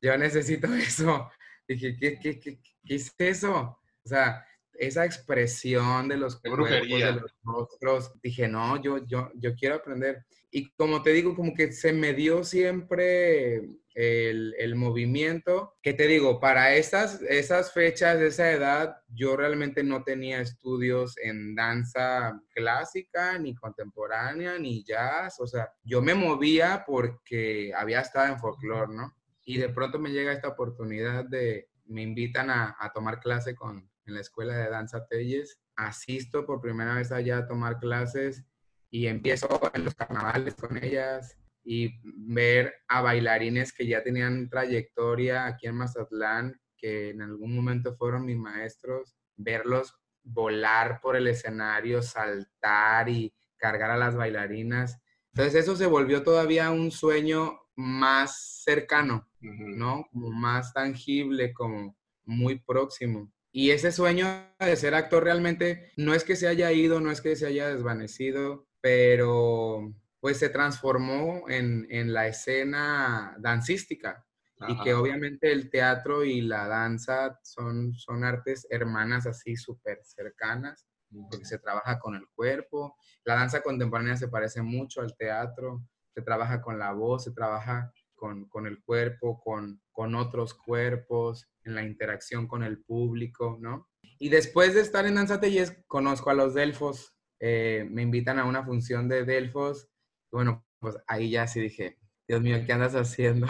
Yo 0.00 0.16
necesito 0.16 0.66
eso. 0.74 1.30
Dije, 1.66 1.96
¿qué, 1.96 2.18
qué, 2.18 2.40
qué, 2.40 2.58
qué 2.84 2.94
es 2.94 3.14
eso? 3.18 3.78
O 4.04 4.08
sea, 4.08 4.44
esa 4.74 5.04
expresión 5.04 6.08
de 6.08 6.16
los 6.16 6.40
cuerpos, 6.40 6.70
de 6.70 7.12
los 7.12 7.36
rostros, 7.42 8.12
dije, 8.22 8.48
no, 8.48 8.82
yo, 8.82 9.04
yo, 9.06 9.30
yo 9.34 9.54
quiero 9.54 9.76
aprender. 9.76 10.24
Y 10.50 10.70
como 10.72 11.02
te 11.02 11.10
digo, 11.10 11.34
como 11.34 11.54
que 11.54 11.72
se 11.72 11.92
me 11.92 12.12
dio 12.14 12.44
siempre 12.44 13.62
el, 13.94 14.54
el, 14.58 14.74
movimiento, 14.74 15.76
que 15.82 15.94
te 15.94 16.06
digo, 16.06 16.40
para 16.40 16.74
esas, 16.74 17.22
esas 17.22 17.72
fechas, 17.72 18.20
esa 18.20 18.50
edad, 18.50 18.96
yo 19.08 19.36
realmente 19.36 19.82
no 19.82 20.02
tenía 20.02 20.40
estudios 20.40 21.16
en 21.18 21.54
danza 21.54 22.40
clásica, 22.54 23.38
ni 23.38 23.54
contemporánea, 23.54 24.58
ni 24.58 24.84
jazz, 24.84 25.40
o 25.40 25.46
sea, 25.46 25.70
yo 25.84 26.02
me 26.02 26.14
movía 26.14 26.84
porque 26.86 27.72
había 27.76 28.00
estado 28.00 28.32
en 28.32 28.38
folclore, 28.38 28.94
¿no? 28.94 29.14
Y 29.44 29.58
de 29.58 29.68
pronto 29.68 29.98
me 29.98 30.10
llega 30.10 30.32
esta 30.32 30.48
oportunidad 30.48 31.24
de, 31.24 31.68
me 31.86 32.02
invitan 32.02 32.50
a, 32.50 32.76
tomar 32.94 33.20
clase 33.20 33.54
con, 33.54 33.90
en 34.06 34.14
la 34.14 34.20
escuela 34.20 34.56
de 34.56 34.70
danza 34.70 35.06
Telles, 35.06 35.60
asisto 35.76 36.46
por 36.46 36.60
primera 36.60 36.94
vez 36.94 37.12
allá 37.12 37.38
a 37.38 37.46
tomar 37.46 37.78
clases 37.78 38.44
y 38.90 39.06
empiezo 39.06 39.48
en 39.72 39.84
los 39.84 39.94
carnavales 39.94 40.54
con 40.54 40.82
ellas 40.82 41.36
y 41.64 42.00
ver 42.04 42.74
a 42.88 43.00
bailarines 43.00 43.72
que 43.72 43.86
ya 43.86 44.02
tenían 44.02 44.48
trayectoria 44.48 45.46
aquí 45.46 45.66
en 45.66 45.76
Mazatlán, 45.76 46.60
que 46.76 47.10
en 47.10 47.22
algún 47.22 47.54
momento 47.54 47.94
fueron 47.96 48.26
mis 48.26 48.36
maestros, 48.36 49.16
verlos 49.36 49.96
volar 50.24 51.00
por 51.00 51.16
el 51.16 51.26
escenario, 51.26 52.02
saltar 52.02 53.08
y 53.08 53.34
cargar 53.56 53.90
a 53.90 53.96
las 53.96 54.14
bailarinas. 54.14 55.00
Entonces 55.32 55.62
eso 55.62 55.76
se 55.76 55.86
volvió 55.86 56.22
todavía 56.22 56.70
un 56.70 56.90
sueño 56.90 57.60
más 57.74 58.62
cercano, 58.64 59.28
¿no? 59.42 60.06
Como 60.12 60.30
más 60.30 60.72
tangible, 60.72 61.52
como 61.52 61.96
muy 62.24 62.58
próximo. 62.58 63.30
Y 63.50 63.70
ese 63.70 63.92
sueño 63.92 64.26
de 64.58 64.76
ser 64.76 64.94
actor 64.94 65.24
realmente 65.24 65.92
no 65.96 66.14
es 66.14 66.24
que 66.24 66.36
se 66.36 66.48
haya 66.48 66.72
ido, 66.72 67.00
no 67.00 67.10
es 67.10 67.20
que 67.20 67.36
se 67.36 67.46
haya 67.46 67.68
desvanecido, 67.68 68.66
pero 68.80 69.92
pues 70.20 70.38
se 70.38 70.48
transformó 70.48 71.48
en, 71.48 72.12
la 72.12 72.28
escena 72.28 73.36
dancística. 73.38 74.24
Y 74.68 74.80
que 74.84 74.94
obviamente 74.94 75.50
el 75.50 75.70
teatro 75.70 76.22
y 76.22 76.40
la 76.40 76.68
danza 76.68 77.40
son, 77.42 77.94
son 77.94 78.22
artes 78.22 78.64
hermanas 78.70 79.26
así 79.26 79.56
súper 79.56 79.98
cercanas, 80.04 80.86
porque 81.28 81.44
se 81.44 81.58
trabaja 81.58 81.98
con 81.98 82.14
el 82.14 82.28
cuerpo. 82.32 82.96
La 83.24 83.34
danza 83.34 83.60
contemporánea 83.60 84.16
se 84.16 84.28
parece 84.28 84.62
mucho 84.62 85.00
al 85.00 85.16
teatro, 85.16 85.84
se 86.14 86.22
trabaja 86.22 86.62
con 86.62 86.78
la 86.78 86.92
voz, 86.92 87.24
se 87.24 87.32
trabaja 87.32 87.92
con, 88.22 88.48
con 88.48 88.68
el 88.68 88.80
cuerpo, 88.84 89.40
con, 89.42 89.82
con 89.90 90.14
otros 90.14 90.54
cuerpos, 90.54 91.48
en 91.64 91.74
la 91.74 91.82
interacción 91.82 92.46
con 92.46 92.62
el 92.62 92.80
público, 92.80 93.58
¿no? 93.60 93.88
Y 94.20 94.28
después 94.28 94.74
de 94.74 94.80
estar 94.80 95.06
en 95.06 95.16
Danza 95.16 95.40
Telles, 95.40 95.76
conozco 95.88 96.30
a 96.30 96.34
los 96.34 96.54
Delfos, 96.54 97.16
eh, 97.40 97.84
me 97.90 98.02
invitan 98.02 98.38
a 98.38 98.44
una 98.44 98.64
función 98.64 99.08
de 99.08 99.24
Delfos, 99.24 99.88
bueno, 100.30 100.64
pues 100.78 100.98
ahí 101.08 101.30
ya 101.30 101.48
sí 101.48 101.58
dije, 101.58 101.98
Dios 102.28 102.40
mío, 102.42 102.62
¿qué 102.64 102.72
andas 102.72 102.94
haciendo? 102.94 103.48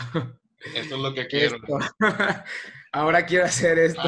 Esto 0.75 0.95
es 0.95 1.03
lo 1.03 1.13
que 1.13 1.27
quiero. 1.29 1.59
Ahora 2.95 3.27
quiero 3.27 3.45
hacer 3.45 3.79
esto. 3.79 4.03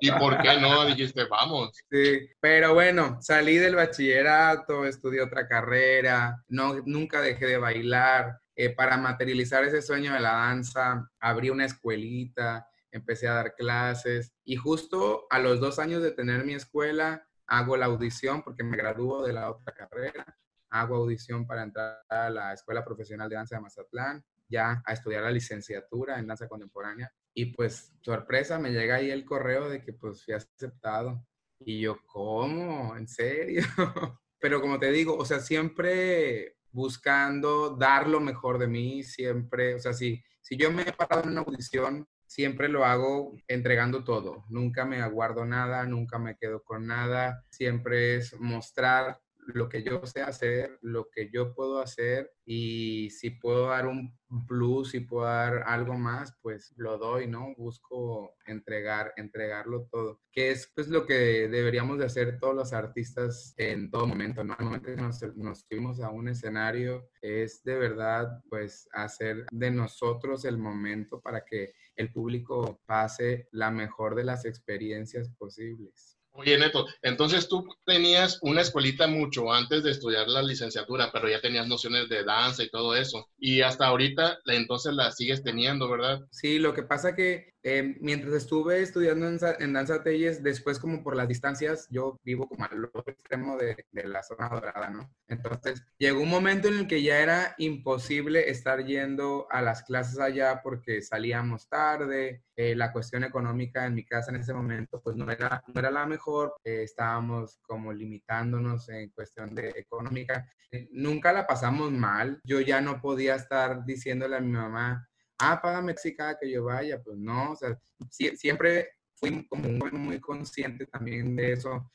¿Y 0.00 0.10
por 0.12 0.40
qué 0.40 0.58
no? 0.58 0.86
Dijiste, 0.86 1.26
vamos. 1.26 1.76
Sí, 1.90 2.26
pero 2.40 2.72
bueno, 2.72 3.18
salí 3.20 3.56
del 3.58 3.76
bachillerato, 3.76 4.86
estudié 4.86 5.20
otra 5.20 5.46
carrera, 5.46 6.42
no, 6.48 6.82
nunca 6.86 7.20
dejé 7.20 7.44
de 7.44 7.58
bailar. 7.58 8.40
Eh, 8.58 8.70
para 8.70 8.96
materializar 8.96 9.64
ese 9.64 9.82
sueño 9.82 10.14
de 10.14 10.20
la 10.20 10.32
danza, 10.32 11.10
abrí 11.20 11.50
una 11.50 11.66
escuelita, 11.66 12.66
empecé 12.90 13.28
a 13.28 13.34
dar 13.34 13.54
clases 13.54 14.32
y 14.44 14.56
justo 14.56 15.26
a 15.28 15.38
los 15.38 15.60
dos 15.60 15.78
años 15.78 16.02
de 16.02 16.12
tener 16.12 16.44
mi 16.44 16.54
escuela, 16.54 17.28
hago 17.46 17.76
la 17.76 17.86
audición 17.86 18.42
porque 18.42 18.64
me 18.64 18.78
gradúo 18.78 19.26
de 19.26 19.34
la 19.34 19.50
otra 19.50 19.74
carrera, 19.74 20.24
hago 20.70 20.96
audición 20.96 21.46
para 21.46 21.64
entrar 21.64 22.02
a 22.08 22.30
la 22.30 22.54
Escuela 22.54 22.82
Profesional 22.82 23.28
de 23.28 23.36
Danza 23.36 23.56
de 23.56 23.62
Mazatlán, 23.62 24.24
ya 24.48 24.82
a 24.86 24.92
estudiar 24.94 25.22
la 25.22 25.30
licenciatura 25.30 26.18
en 26.18 26.26
danza 26.26 26.48
contemporánea 26.48 27.12
y 27.34 27.46
pues 27.46 27.92
sorpresa, 28.00 28.58
me 28.58 28.70
llega 28.70 28.96
ahí 28.96 29.10
el 29.10 29.24
correo 29.24 29.68
de 29.68 29.82
que 29.82 29.92
pues 29.92 30.24
fui 30.24 30.32
aceptado 30.32 31.22
y 31.60 31.80
yo, 31.80 31.98
¿cómo? 32.06 32.96
¿En 32.96 33.06
serio? 33.06 33.62
Pero 34.40 34.60
como 34.60 34.78
te 34.78 34.90
digo, 34.92 35.16
o 35.16 35.24
sea, 35.24 35.40
siempre 35.40 36.55
buscando 36.76 37.70
dar 37.70 38.06
lo 38.06 38.20
mejor 38.20 38.58
de 38.58 38.66
mí, 38.66 39.02
siempre, 39.02 39.76
o 39.76 39.78
sea, 39.78 39.94
si, 39.94 40.22
si 40.42 40.58
yo 40.58 40.70
me 40.70 40.82
he 40.82 40.92
parado 40.92 41.22
en 41.22 41.30
una 41.30 41.40
audición 41.40 42.06
siempre 42.26 42.68
lo 42.68 42.84
hago 42.84 43.34
entregando 43.48 44.04
todo. 44.04 44.44
Nunca 44.50 44.84
me 44.84 45.00
aguardo 45.00 45.46
nada, 45.46 45.86
nunca 45.86 46.18
me 46.18 46.36
quedo 46.36 46.62
con 46.62 46.86
nada. 46.86 47.46
Siempre 47.48 48.16
es 48.16 48.38
mostrar 48.38 49.18
lo 49.46 49.68
que 49.68 49.82
yo 49.82 50.04
sé 50.06 50.22
hacer, 50.22 50.78
lo 50.82 51.08
que 51.10 51.30
yo 51.32 51.54
puedo 51.54 51.80
hacer 51.80 52.32
y 52.44 53.10
si 53.10 53.30
puedo 53.30 53.68
dar 53.68 53.86
un 53.86 54.16
plus, 54.46 54.90
si 54.90 55.00
puedo 55.00 55.26
dar 55.26 55.62
algo 55.66 55.94
más, 55.94 56.36
pues 56.42 56.72
lo 56.76 56.98
doy, 56.98 57.26
¿no? 57.28 57.54
Busco 57.56 58.34
entregar, 58.46 59.12
entregarlo 59.16 59.88
todo, 59.90 60.20
que 60.32 60.50
es 60.50 60.70
pues 60.74 60.88
lo 60.88 61.06
que 61.06 61.48
deberíamos 61.48 61.98
de 61.98 62.06
hacer 62.06 62.38
todos 62.38 62.54
los 62.54 62.72
artistas 62.72 63.54
en 63.56 63.90
todo 63.90 64.06
momento, 64.06 64.42
¿no? 64.42 64.54
Al 64.58 64.64
momento 64.64 64.86
que 64.86 64.96
nos, 64.96 65.22
nos 65.36 65.60
subimos 65.60 66.00
a 66.00 66.10
un 66.10 66.28
escenario, 66.28 67.08
es 67.20 67.62
de 67.64 67.76
verdad 67.76 68.42
pues 68.48 68.88
hacer 68.92 69.46
de 69.52 69.70
nosotros 69.70 70.44
el 70.44 70.58
momento 70.58 71.20
para 71.20 71.44
que 71.44 71.74
el 71.94 72.12
público 72.12 72.80
pase 72.86 73.48
la 73.52 73.70
mejor 73.70 74.14
de 74.14 74.24
las 74.24 74.44
experiencias 74.44 75.30
posibles. 75.30 76.15
Oye, 76.36 76.58
Neto, 76.58 76.86
entonces 77.02 77.48
tú 77.48 77.66
tenías 77.84 78.38
una 78.42 78.60
escuelita 78.60 79.06
mucho 79.06 79.52
antes 79.52 79.82
de 79.82 79.90
estudiar 79.90 80.28
la 80.28 80.42
licenciatura, 80.42 81.10
pero 81.12 81.28
ya 81.28 81.40
tenías 81.40 81.66
nociones 81.66 82.08
de 82.08 82.24
danza 82.24 82.62
y 82.62 82.70
todo 82.70 82.94
eso. 82.94 83.28
Y 83.38 83.62
hasta 83.62 83.86
ahorita, 83.86 84.38
entonces 84.46 84.94
la 84.94 85.10
sigues 85.12 85.42
teniendo, 85.42 85.88
¿verdad? 85.88 86.20
Sí, 86.30 86.58
lo 86.58 86.74
que 86.74 86.82
pasa 86.82 87.14
que 87.14 87.56
eh, 87.68 87.96
mientras 88.00 88.32
estuve 88.32 88.80
estudiando 88.80 89.26
en, 89.26 89.72
danza 89.72 90.00
Telles, 90.04 90.40
después 90.40 90.78
como 90.78 91.02
por 91.02 91.16
las 91.16 91.26
distancias, 91.26 91.88
yo 91.90 92.16
vivo 92.22 92.48
como 92.48 92.64
al 92.64 92.84
otro 92.84 93.02
extremo 93.08 93.56
de, 93.56 93.84
la 93.90 94.22
zona 94.22 94.48
dorada, 94.48 94.88
¿no? 94.88 95.10
Entonces 95.26 95.82
llegó 95.98 96.20
un 96.20 96.28
momento 96.28 96.68
en 96.68 96.78
el 96.78 96.86
que 96.86 97.02
ya 97.02 97.18
era 97.18 97.56
imposible 97.58 98.50
estar 98.50 98.86
yendo 98.86 99.48
a 99.50 99.62
las 99.62 99.82
clases 99.82 100.20
allá 100.20 100.60
porque 100.62 101.02
salíamos 101.02 101.68
tarde, 101.68 102.44
eh, 102.54 102.76
la 102.76 102.92
cuestión 102.92 103.24
económica 103.24 103.84
en 103.84 103.96
mi 103.96 104.04
casa 104.04 104.30
en 104.30 104.36
ese 104.36 104.54
momento 104.54 105.00
pues 105.02 105.16
no 105.16 105.28
era, 105.28 105.64
no 105.66 105.80
era 105.80 105.90
la 105.90 106.06
mejor, 106.06 106.25
eh, 106.64 106.82
estábamos 106.82 107.58
como 107.62 107.92
limitándonos 107.92 108.88
en 108.88 109.10
cuestión 109.10 109.54
de 109.54 109.70
económica. 109.70 110.48
nunca 110.90 111.32
la 111.32 111.46
pasamos 111.46 111.92
mal, 111.92 112.40
yo 112.44 112.60
ya 112.60 112.80
no 112.80 113.00
podía 113.00 113.36
estar 113.36 113.84
diciéndole 113.84 114.36
a 114.36 114.40
mi 114.40 114.52
mamá, 114.52 115.08
ah, 115.38 115.60
págame 115.62 115.96
si 115.96 116.14
cada 116.14 116.38
que 116.38 116.50
yo 116.50 116.64
vaya, 116.64 117.02
pues 117.02 117.16
no, 117.18 117.52
o 117.52 117.56
sea, 117.56 117.78
siempre 118.10 118.90
fui 119.14 119.46
como 119.48 119.68
muy, 119.68 119.90
muy 119.92 120.20
consciente 120.20 120.86
también 120.86 121.36
de 121.36 121.52
eso, 121.52 121.90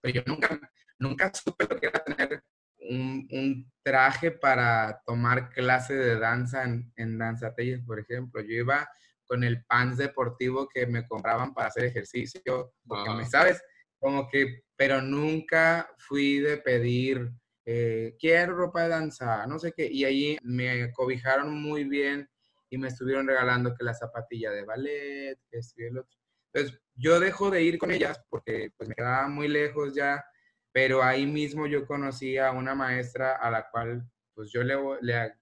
pero 0.00 0.14
yo 0.14 0.22
nunca, 0.26 0.58
nunca 0.98 1.32
supe 1.34 1.66
lo 1.68 1.78
que 1.78 1.86
era 1.86 2.02
tener 2.04 2.42
un, 2.90 3.26
un 3.30 3.72
traje 3.82 4.30
para 4.30 5.00
tomar 5.06 5.50
clase 5.50 5.94
de 5.94 6.18
danza 6.18 6.64
en, 6.64 6.92
en 6.96 7.18
Danza 7.18 7.54
Telles, 7.54 7.82
por 7.84 7.98
ejemplo. 7.98 8.40
Yo 8.42 8.52
iba 8.52 8.88
con 9.26 9.42
el 9.44 9.64
pants 9.64 9.98
deportivo 9.98 10.68
que 10.68 10.86
me 10.86 11.06
compraban 11.06 11.54
para 11.54 11.68
hacer 11.68 11.84
ejercicio, 11.84 12.74
porque 12.86 13.10
me 13.10 13.26
sabes, 13.26 13.62
como 14.04 14.28
que, 14.28 14.64
pero 14.76 15.00
nunca 15.00 15.88
fui 15.96 16.38
de 16.38 16.58
pedir, 16.58 17.32
eh, 17.64 18.14
quiero 18.20 18.54
ropa 18.54 18.82
de 18.82 18.90
danza, 18.90 19.46
no 19.46 19.58
sé 19.58 19.72
qué, 19.72 19.90
y 19.90 20.04
ahí 20.04 20.36
me 20.42 20.92
cobijaron 20.92 21.58
muy 21.58 21.84
bien 21.84 22.28
y 22.68 22.76
me 22.76 22.88
estuvieron 22.88 23.26
regalando 23.26 23.74
que 23.74 23.82
la 23.82 23.94
zapatilla 23.94 24.50
de 24.50 24.66
ballet, 24.66 25.38
que 25.50 25.58
esto 25.58 25.80
y 25.80 25.86
el 25.86 25.96
otro. 25.96 26.18
Entonces, 26.52 26.82
yo 26.94 27.18
dejo 27.18 27.50
de 27.50 27.62
ir 27.62 27.78
con 27.78 27.92
ellas 27.92 28.22
porque 28.28 28.72
pues 28.76 28.90
me 28.90 28.94
quedaba 28.94 29.26
muy 29.28 29.48
lejos 29.48 29.94
ya, 29.94 30.22
pero 30.70 31.02
ahí 31.02 31.24
mismo 31.24 31.66
yo 31.66 31.86
conocí 31.86 32.36
a 32.36 32.52
una 32.52 32.74
maestra 32.74 33.36
a 33.36 33.50
la 33.50 33.70
cual 33.70 34.06
pues 34.34 34.52
yo 34.52 34.62
le, 34.62 34.76
le 35.00 35.32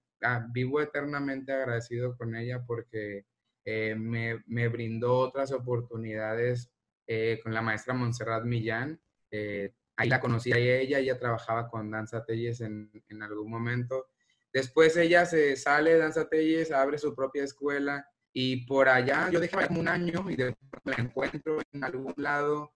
vivo 0.53 0.79
eternamente 0.79 1.51
agradecido 1.51 2.15
con 2.15 2.33
ella 2.33 2.63
porque 2.65 3.25
eh, 3.65 3.93
me, 3.95 4.41
me, 4.47 4.69
brindó 4.69 5.17
otras 5.17 5.51
oportunidades 5.51 6.72
eh, 7.07 7.39
con 7.43 7.53
la 7.53 7.61
maestra 7.61 7.93
Montserrat 7.93 8.43
Millán. 8.43 8.99
Eh, 9.31 9.73
ahí 9.95 10.09
la 10.09 10.19
conocí 10.19 10.51
a 10.51 10.57
ella, 10.57 10.99
ella 10.99 11.17
trabajaba 11.17 11.67
con 11.69 11.91
Danza 11.91 12.25
Telles 12.25 12.61
en, 12.61 12.91
en 13.07 13.23
algún 13.23 13.49
momento 13.49 14.07
Después 14.53 14.95
ella 14.97 15.25
se 15.25 15.55
sale, 15.55 15.97
danza 15.97 16.29
Telles, 16.29 16.71
abre 16.71 16.99
su 16.99 17.15
propia 17.15 17.43
escuela 17.43 18.07
y 18.31 18.67
por 18.67 18.87
allá 18.87 19.29
yo 19.31 19.39
dejé 19.39 19.67
como 19.67 19.79
un 19.79 19.87
año 19.87 20.29
y 20.29 20.35
después 20.35 20.81
me 20.83 20.93
encuentro 20.93 21.57
en 21.71 21.83
algún 21.83 22.13
lado 22.17 22.71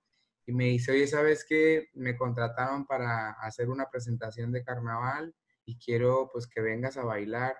y 0.47 0.53
me 0.53 0.65
dice, 0.65 0.91
oye, 0.93 1.05
¿sabes 1.05 1.45
qué? 1.47 1.89
Me 1.93 2.17
contrataron 2.17 2.87
para 2.87 3.33
hacer 3.33 3.69
una 3.69 3.91
presentación 3.91 4.51
de 4.51 4.63
carnaval 4.63 5.35
y 5.65 5.77
quiero 5.77 6.31
pues 6.33 6.47
que 6.47 6.61
vengas 6.61 6.97
a 6.97 7.03
bailar. 7.03 7.55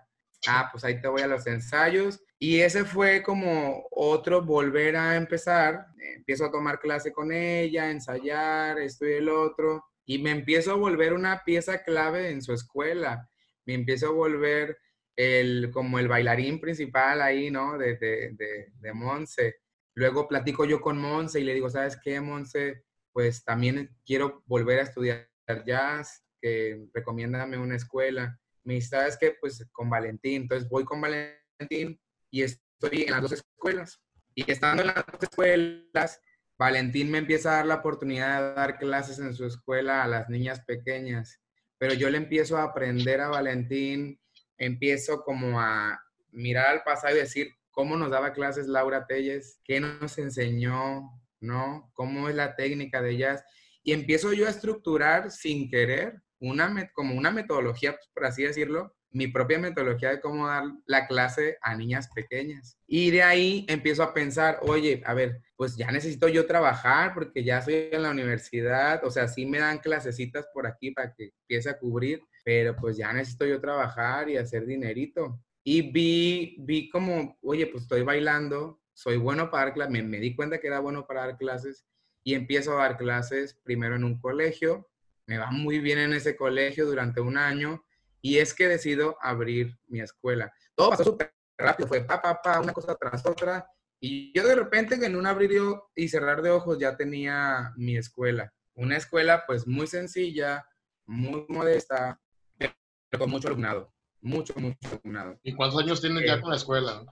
Ah, 0.48 0.70
pues 0.72 0.84
ahí 0.84 1.02
te 1.02 1.08
voy 1.08 1.22
a 1.22 1.28
los 1.28 1.46
ensayos. 1.48 2.24
Y 2.40 2.60
ese 2.60 2.86
fue 2.86 3.22
como 3.22 3.88
otro 3.92 4.44
volver 4.44 4.96
a 4.96 5.16
empezar. 5.16 5.88
Empiezo 6.16 6.46
a 6.46 6.52
tomar 6.52 6.80
clase 6.80 7.12
con 7.12 7.32
ella, 7.32 7.92
ensayar, 7.92 8.80
esto 8.80 9.06
y 9.06 9.14
el 9.14 9.30
otro. 9.30 9.84
Y 10.06 10.20
me 10.20 10.32
empiezo 10.32 10.72
a 10.72 10.76
volver 10.76 11.14
una 11.14 11.44
pieza 11.44 11.84
clave 11.84 12.30
en 12.30 12.42
su 12.42 12.54
escuela 12.54 13.28
me 13.68 13.74
empiezo 13.74 14.08
a 14.08 14.12
volver 14.12 14.80
el, 15.16 15.70
como 15.72 16.00
el 16.00 16.08
bailarín 16.08 16.60
principal 16.60 17.22
ahí, 17.22 17.52
¿no? 17.52 17.78
De, 17.78 17.98
de, 17.98 18.32
de, 18.34 18.72
de 18.80 18.94
Monse. 18.94 19.58
Luego 19.94 20.28
platico 20.28 20.66
yo 20.66 20.80
con 20.80 20.98
Monse 20.98 21.42
y 21.42 21.44
le 21.44 21.54
digo, 21.54 21.70
¿sabes 21.70 22.00
qué, 22.02 22.20
Monse? 22.22 22.86
Pues 23.12 23.44
también 23.44 23.96
quiero 24.06 24.44
volver 24.46 24.80
a 24.80 24.84
estudiar 24.84 25.28
jazz, 25.66 26.24
que 26.42 26.88
recomiéndame 26.94 27.58
una 27.58 27.76
escuela. 27.76 28.40
Me 28.68 28.74
dice, 28.74 28.90
¿sabes 28.90 29.18
qué? 29.18 29.34
Pues 29.40 29.66
con 29.72 29.90
Valentín. 29.90 30.42
Entonces 30.42 30.68
voy 30.68 30.84
con 30.84 31.00
Valentín 31.00 31.98
y 32.30 32.42
estoy 32.42 33.04
en 33.04 33.12
las 33.12 33.22
dos 33.22 33.32
escuelas. 33.32 34.02
Y 34.36 34.52
estando 34.52 34.82
en 34.82 34.88
las 34.88 35.06
dos 35.06 35.24
escuelas, 35.24 36.20
Valentín 36.60 37.10
me 37.10 37.20
empieza 37.20 37.54
a 37.54 37.56
dar 37.56 37.66
la 37.66 37.76
oportunidad 37.76 38.42
de 38.42 38.56
dar 38.56 38.78
clases 38.78 39.20
en 39.20 39.34
su 39.34 39.46
escuela 39.46 40.04
a 40.04 40.08
las 40.08 40.28
niñas 40.28 40.60
pequeñas. 40.66 41.40
Pero 41.78 41.94
yo 41.94 42.10
le 42.10 42.18
empiezo 42.18 42.58
a 42.58 42.64
aprender 42.64 43.22
a 43.22 43.30
Valentín, 43.30 44.20
empiezo 44.58 45.24
como 45.24 45.62
a 45.62 45.98
mirar 46.32 46.68
al 46.68 46.84
pasado 46.84 47.16
y 47.16 47.20
decir 47.20 47.48
cómo 47.72 47.96
nos 47.96 48.12
daba 48.12 48.34
clases 48.34 48.68
Laura 48.68 49.08
Telles, 49.08 49.62
qué 49.64 49.80
nos 49.80 50.18
enseñó, 50.18 51.10
¿no? 51.40 51.90
Cómo 51.94 52.28
es 52.28 52.36
la 52.36 52.58
técnica 52.58 53.02
de 53.02 53.16
jazz. 53.16 53.46
Y 53.82 53.94
empiezo 53.94 54.34
yo 54.34 54.46
a 54.46 54.50
estructurar 54.50 55.32
sin 55.32 55.70
querer 55.70 56.22
una, 56.40 56.92
como 56.94 57.16
una 57.16 57.32
metodología, 57.32 57.94
pues, 57.94 58.10
por 58.14 58.26
así 58.26 58.44
decirlo, 58.44 58.94
mi 59.12 59.28
propia 59.28 59.58
metodología 59.58 60.12
de 60.12 60.22
cómo 60.22 60.48
dar 60.48 60.64
la 60.86 61.08
clase 61.08 61.58
a 61.62 61.76
niñas 61.76 62.10
pequeñas. 62.14 62.78
Y 62.86 63.12
de 63.12 63.24
ahí 63.24 63.66
empiezo 63.68 64.04
a 64.04 64.14
pensar, 64.14 64.60
oye, 64.62 65.02
a 65.06 65.14
ver, 65.14 65.42
pues 65.56 65.76
ya 65.76 65.92
necesito 65.92 66.28
yo 66.28 66.46
trabajar 66.46 67.14
porque 67.14 67.44
ya 67.44 67.60
estoy 67.60 67.90
en 67.92 68.04
la 68.04 68.12
universidad, 68.12 69.04
o 69.04 69.10
sea, 69.10 69.28
sí 69.28 69.46
me 69.46 69.60
dan 69.60 69.80
clasecitas 69.80 70.48
por 70.54 70.68
aquí 70.68 70.92
para 70.92 71.14
que 71.14 71.32
empiece 71.42 71.70
a 71.70 71.80
cubrir, 71.80 72.22
pero 72.44 72.76
pues 72.76 72.98
ya 72.98 73.12
necesito 73.14 73.46
yo 73.46 73.60
trabajar 73.60 74.30
y 74.30 74.38
hacer 74.38 74.66
dinerito. 74.66 75.40
Y 75.64 75.92
vi, 75.92 76.56
vi 76.60 76.90
como, 76.90 77.38
oye, 77.42 77.68
pues 77.68 77.84
estoy 77.84 78.04
bailando, 78.04 78.80
soy 78.94 79.18
bueno 79.18 79.50
para 79.50 79.66
dar 79.66 79.74
clases, 79.74 80.06
me 80.06 80.20
di 80.20 80.36
cuenta 80.36 80.60
que 80.60 80.68
era 80.68 80.80
bueno 80.80 81.06
para 81.08 81.22
dar 81.22 81.38
clases 81.38 81.86
y 82.24 82.36
empiezo 82.36 82.74
a 82.74 82.84
dar 82.84 82.98
clases 82.98 83.60
primero 83.64 83.96
en 83.96 84.04
un 84.04 84.20
colegio, 84.20 84.90
me 85.28 85.38
va 85.38 85.52
muy 85.52 85.80
bien 85.80 86.00
en 86.00 86.14
ese 86.14 86.36
colegio 86.36 86.86
durante 86.86 87.22
un 87.22 87.38
año 87.38 87.84
y 88.22 88.38
es 88.38 88.54
que 88.54 88.68
decido 88.68 89.18
abrir 89.22 89.78
mi 89.88 90.02
escuela. 90.02 90.52
Todo 90.74 90.90
pasó 90.90 91.04
súper 91.04 91.34
rápido, 91.58 91.88
fue 91.88 92.02
pa, 92.02 92.22
pa, 92.22 92.42
pa, 92.42 92.60
una 92.60 92.74
cosa 92.74 92.96
tras 92.96 93.26
otra 93.26 93.70
y 94.00 94.32
yo 94.34 94.48
de 94.48 94.56
repente 94.56 94.96
en 94.96 95.16
un 95.16 95.26
abrir 95.26 95.62
y 95.96 96.08
cerrar 96.08 96.42
de 96.42 96.52
ojos 96.52 96.78
ya 96.80 96.96
tenía 96.96 97.74
mi 97.76 97.98
escuela. 97.98 98.54
Una 98.74 98.98
escuela 98.98 99.44
pues 99.46 99.68
muy 99.68 99.88
sencilla, 99.88 100.68
muy 101.06 101.46
modesta, 101.50 102.20
pero 102.58 102.74
con 103.18 103.30
mucho 103.30 103.48
alumnado, 103.48 103.94
mucho, 104.22 104.54
mucho 104.58 104.78
alumnado. 104.92 105.40
¿Y 105.44 105.54
cuántos 105.54 105.82
años 105.82 106.02
tienes 106.02 106.26
ya 106.26 106.36
eh, 106.36 106.42
con 106.42 106.52
la 106.52 106.58
escuela? 106.58 107.06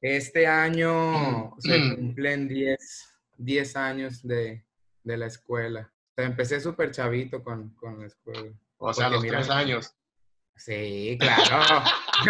Este 0.00 0.46
año 0.46 1.54
se 1.58 1.96
cumplen 1.96 2.48
10 2.48 3.14
10 3.38 3.76
años 3.76 4.22
de, 4.22 4.64
de 5.02 5.16
la 5.16 5.26
escuela. 5.26 5.92
Sea, 6.14 6.26
empecé 6.26 6.60
súper 6.60 6.90
chavito 6.92 7.42
con, 7.42 7.70
con, 7.70 8.00
la 8.00 8.06
escuela. 8.06 8.52
O 8.78 8.92
sea, 8.92 9.06
a 9.06 9.10
los 9.10 9.22
tres 9.22 9.50
años. 9.50 9.94
Sí, 10.56 11.18
claro. 11.18 11.82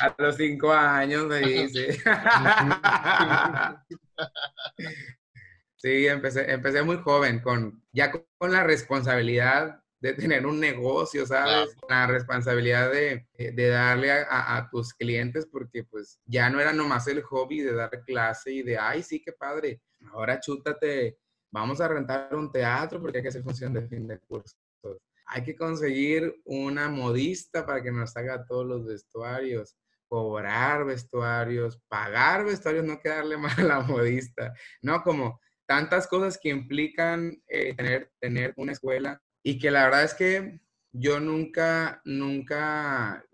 a 0.00 0.14
los 0.18 0.36
cinco 0.36 0.72
años 0.72 1.26
me 1.26 1.38
dice. 1.38 1.96
sí, 5.76 6.08
empecé, 6.08 6.50
empecé 6.50 6.82
muy 6.82 6.96
joven, 6.96 7.38
con, 7.40 7.84
ya 7.92 8.10
con 8.10 8.52
la 8.52 8.64
responsabilidad 8.64 9.80
de 10.00 10.14
tener 10.14 10.46
un 10.46 10.58
negocio, 10.58 11.26
¿sabes? 11.26 11.76
La 11.88 12.08
responsabilidad 12.08 12.90
de, 12.90 13.26
de 13.36 13.68
darle 13.68 14.10
a, 14.12 14.56
a, 14.56 14.68
tus 14.70 14.94
clientes 14.94 15.46
porque 15.46 15.84
pues 15.84 16.20
ya 16.24 16.50
no 16.50 16.60
era 16.60 16.72
nomás 16.72 17.06
el 17.08 17.22
hobby 17.22 17.60
de 17.62 17.74
dar 17.74 17.90
clase 18.04 18.52
y 18.52 18.62
de, 18.62 18.78
ay, 18.78 19.02
sí, 19.02 19.20
qué 19.20 19.32
padre, 19.32 19.80
ahora 20.12 20.40
chútate, 20.40 21.18
vamos 21.50 21.80
a 21.80 21.88
rentar 21.88 22.34
un 22.34 22.50
teatro 22.50 23.00
porque 23.00 23.18
hay 23.18 23.22
que 23.22 23.28
hacer 23.28 23.42
función 23.42 23.72
de 23.72 23.86
fin 23.86 24.06
de 24.06 24.18
curso. 24.20 24.56
Hay 25.26 25.42
que 25.42 25.54
conseguir 25.54 26.40
una 26.44 26.88
modista 26.88 27.66
para 27.66 27.82
que 27.82 27.92
nos 27.92 28.16
haga 28.16 28.46
todos 28.46 28.66
los 28.66 28.86
vestuarios, 28.86 29.76
cobrar 30.08 30.86
vestuarios, 30.86 31.78
pagar 31.88 32.44
vestuarios, 32.44 32.84
no 32.84 32.98
quedarle 32.98 33.36
mal 33.38 33.58
a 33.58 33.62
la 33.62 33.80
modista, 33.80 34.54
¿no? 34.82 35.02
Como 35.02 35.40
tantas 35.66 36.06
cosas 36.06 36.38
que 36.38 36.48
implican 36.48 37.42
eh, 37.46 37.74
tener, 37.74 38.10
tener 38.18 38.54
una 38.56 38.72
escuela 38.72 39.20
y 39.42 39.58
que 39.58 39.70
la 39.70 39.84
verdad 39.84 40.04
es 40.04 40.14
que 40.14 40.60
yo 40.92 41.20
nunca, 41.20 42.00
nunca 42.04 43.24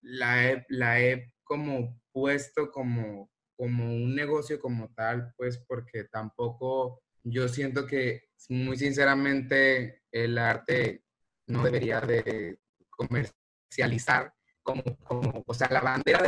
la 0.00 0.48
he, 0.48 0.66
la 0.68 1.00
he 1.00 1.32
como 1.42 2.00
puesto 2.12 2.70
como, 2.70 3.30
como 3.60 3.84
un 3.84 4.14
negocio 4.14 4.58
como 4.58 4.90
tal, 4.94 5.34
pues 5.36 5.58
porque 5.58 6.04
tampoco 6.04 7.02
yo 7.22 7.46
siento 7.46 7.86
que 7.86 8.30
muy 8.48 8.78
sinceramente 8.78 10.04
el 10.10 10.38
arte 10.38 11.04
no 11.46 11.62
debería 11.62 12.00
de 12.00 12.58
comercializar 12.88 14.32
como, 14.62 14.82
como 15.04 15.44
o 15.46 15.52
sea, 15.52 15.68
la 15.70 15.82
bandera 15.82 16.22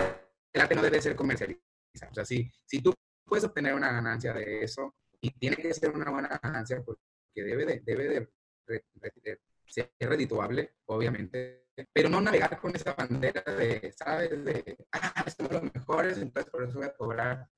del 0.53 0.63
arte 0.63 0.75
no 0.75 0.83
debe 0.83 1.01
ser 1.01 1.17
comercializada. 1.17 1.65
O 2.11 2.15
sea, 2.15 2.25
si, 2.27 2.53
si 2.67 2.83
tú 2.83 2.93
puedes 3.25 3.45
obtener 3.45 3.73
una 3.73 3.91
ganancia 3.91 4.35
de 4.35 4.65
eso, 4.65 4.95
y 5.19 5.31
tiene 5.31 5.57
que 5.57 5.73
ser 5.73 5.91
una 5.91 6.11
buena 6.11 6.39
ganancia 6.43 6.83
porque 6.85 7.01
debe 7.35 7.65
de, 7.65 7.81
debe 7.81 8.29
de 8.67 9.41
ser 9.67 9.91
redituable, 10.01 10.75
obviamente, 10.85 11.62
pero 11.93 12.09
no 12.09 12.21
navegar 12.21 12.59
con 12.61 12.75
esa 12.75 12.95
bandera 12.95 13.43
de, 13.43 13.93
¿sabes? 13.97 14.45
De, 14.45 14.77
ah, 14.93 15.25
esto 15.27 15.45
es 15.45 15.53
lo 15.53 15.63
mejores, 15.63 16.19
entonces 16.19 16.51
por 16.51 16.65
eso 16.65 16.79
voy 16.79 16.87
a 16.87 16.95
cobrar 16.95 17.49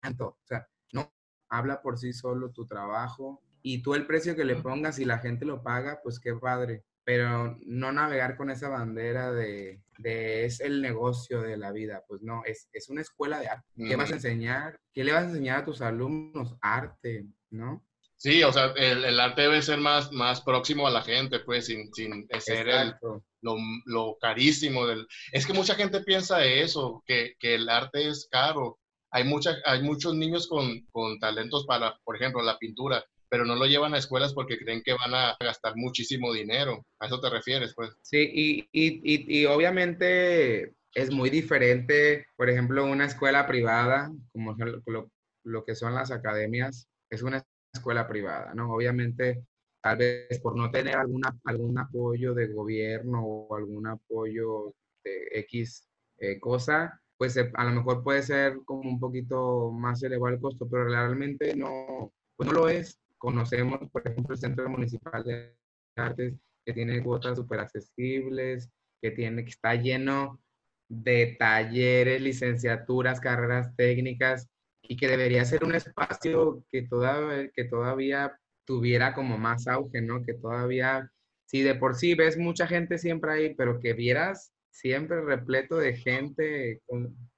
tanto. 0.00 0.26
O 0.28 0.46
sea, 0.46 0.68
no, 0.92 1.12
habla 1.48 1.82
por 1.82 1.98
sí 1.98 2.12
solo 2.12 2.50
tu 2.50 2.66
trabajo 2.66 3.42
y 3.62 3.82
tú 3.82 3.94
el 3.94 4.06
precio 4.06 4.36
que 4.36 4.44
le 4.44 4.56
pongas 4.56 4.98
y 4.98 5.04
la 5.04 5.18
gente 5.18 5.44
lo 5.44 5.62
paga, 5.62 6.00
pues 6.02 6.20
qué 6.20 6.34
padre. 6.34 6.84
Pero 7.04 7.56
no 7.64 7.92
navegar 7.92 8.36
con 8.36 8.50
esa 8.50 8.68
bandera 8.68 9.30
de, 9.32 9.80
de 9.98 10.44
es 10.44 10.60
el 10.60 10.82
negocio 10.82 11.40
de 11.40 11.56
la 11.56 11.70
vida. 11.70 12.04
Pues 12.08 12.22
no, 12.22 12.42
es, 12.44 12.68
es 12.72 12.88
una 12.88 13.00
escuela 13.00 13.38
de 13.38 13.48
arte. 13.48 13.68
¿Qué 13.76 13.94
vas 13.94 14.10
a 14.10 14.14
enseñar? 14.14 14.80
¿Qué 14.92 15.04
le 15.04 15.12
vas 15.12 15.22
a 15.22 15.28
enseñar 15.28 15.60
a 15.60 15.64
tus 15.64 15.82
alumnos? 15.82 16.56
Arte, 16.60 17.28
¿no? 17.50 17.85
Sí, 18.18 18.42
o 18.42 18.52
sea, 18.52 18.72
el, 18.76 19.20
arte 19.20 19.42
debe 19.42 19.60
ser 19.60 19.78
más, 19.78 20.10
más 20.10 20.40
próximo 20.40 20.86
a 20.86 20.90
la 20.90 21.02
gente, 21.02 21.40
pues, 21.40 21.66
sin, 21.66 21.92
sin 21.92 22.26
ser 22.40 22.68
el, 22.68 22.94
lo, 23.42 23.56
lo, 23.84 24.16
carísimo 24.18 24.86
del... 24.86 25.06
Es 25.32 25.46
que 25.46 25.52
mucha 25.52 25.74
gente 25.74 26.00
piensa 26.00 26.44
eso, 26.44 27.02
que, 27.06 27.34
que 27.38 27.54
el 27.54 27.68
arte 27.68 28.08
es 28.08 28.26
caro. 28.30 28.78
Hay, 29.10 29.24
mucha, 29.24 29.56
hay 29.66 29.82
muchos 29.82 30.14
niños 30.14 30.48
con, 30.48 30.80
con, 30.92 31.18
talentos 31.18 31.66
para, 31.66 31.98
por 32.04 32.16
ejemplo, 32.16 32.42
la 32.42 32.58
pintura, 32.58 33.04
pero 33.28 33.44
no 33.44 33.54
lo 33.54 33.66
llevan 33.66 33.94
a 33.94 33.98
escuelas 33.98 34.32
porque 34.32 34.58
creen 34.58 34.82
que 34.82 34.94
van 34.94 35.14
a 35.14 35.36
gastar 35.38 35.74
muchísimo 35.76 36.32
dinero. 36.32 36.86
¿A 36.98 37.06
eso 37.06 37.20
te 37.20 37.28
refieres, 37.28 37.74
pues? 37.74 37.90
Sí, 38.00 38.30
y, 38.32 38.60
y, 38.72 39.00
y, 39.04 39.40
y 39.40 39.44
obviamente 39.44 40.72
es 40.94 41.10
muy 41.10 41.28
diferente, 41.28 42.26
por 42.36 42.48
ejemplo, 42.48 42.86
una 42.86 43.04
escuela 43.04 43.46
privada, 43.46 44.10
como 44.32 44.56
lo, 44.86 45.10
lo 45.44 45.64
que 45.64 45.74
son 45.74 45.94
las 45.94 46.10
academias, 46.10 46.88
es 47.10 47.22
una 47.22 47.44
escuela 47.76 48.08
privada, 48.08 48.54
¿no? 48.54 48.74
Obviamente, 48.74 49.44
tal 49.80 49.98
vez 49.98 50.40
por 50.40 50.56
no 50.56 50.70
tener 50.70 50.96
alguna, 50.96 51.36
algún 51.44 51.78
apoyo 51.78 52.34
de 52.34 52.48
gobierno 52.52 53.24
o 53.24 53.54
algún 53.56 53.86
apoyo 53.86 54.74
de 55.04 55.28
X 55.40 55.88
eh, 56.18 56.40
cosa, 56.40 57.00
pues 57.16 57.36
eh, 57.36 57.50
a 57.54 57.64
lo 57.64 57.72
mejor 57.72 58.02
puede 58.02 58.22
ser 58.22 58.58
como 58.64 58.88
un 58.90 59.00
poquito 59.00 59.70
más 59.70 60.02
elevado 60.02 60.34
el 60.34 60.40
costo, 60.40 60.68
pero 60.68 60.84
realmente 60.88 61.54
no, 61.54 62.12
pues 62.36 62.48
no 62.48 62.52
lo 62.54 62.68
es. 62.68 62.98
Conocemos, 63.18 63.80
por 63.90 64.06
ejemplo, 64.06 64.34
el 64.34 64.40
Centro 64.40 64.68
Municipal 64.68 65.24
de 65.24 65.56
Artes, 65.96 66.34
que 66.64 66.72
tiene 66.72 67.02
cuotas 67.02 67.36
súper 67.36 67.60
accesibles, 67.60 68.70
que, 69.00 69.10
tiene, 69.10 69.44
que 69.44 69.50
está 69.50 69.74
lleno 69.74 70.40
de 70.88 71.36
talleres, 71.38 72.20
licenciaturas, 72.20 73.20
carreras 73.20 73.74
técnicas, 73.76 74.48
y 74.88 74.96
que 74.96 75.08
debería 75.08 75.44
ser 75.44 75.64
un 75.64 75.74
espacio 75.74 76.64
que 76.70 76.82
todavía, 76.82 77.50
que 77.54 77.64
todavía 77.64 78.38
tuviera 78.64 79.14
como 79.14 79.38
más 79.38 79.66
auge, 79.68 80.00
¿no? 80.00 80.24
Que 80.24 80.34
todavía, 80.34 81.10
si 81.46 81.62
de 81.62 81.74
por 81.74 81.94
sí 81.94 82.14
ves 82.14 82.36
mucha 82.36 82.66
gente 82.66 82.98
siempre 82.98 83.32
ahí, 83.32 83.54
pero 83.54 83.80
que 83.80 83.92
vieras 83.94 84.52
siempre 84.70 85.22
repleto 85.22 85.76
de 85.76 85.96
gente, 85.96 86.82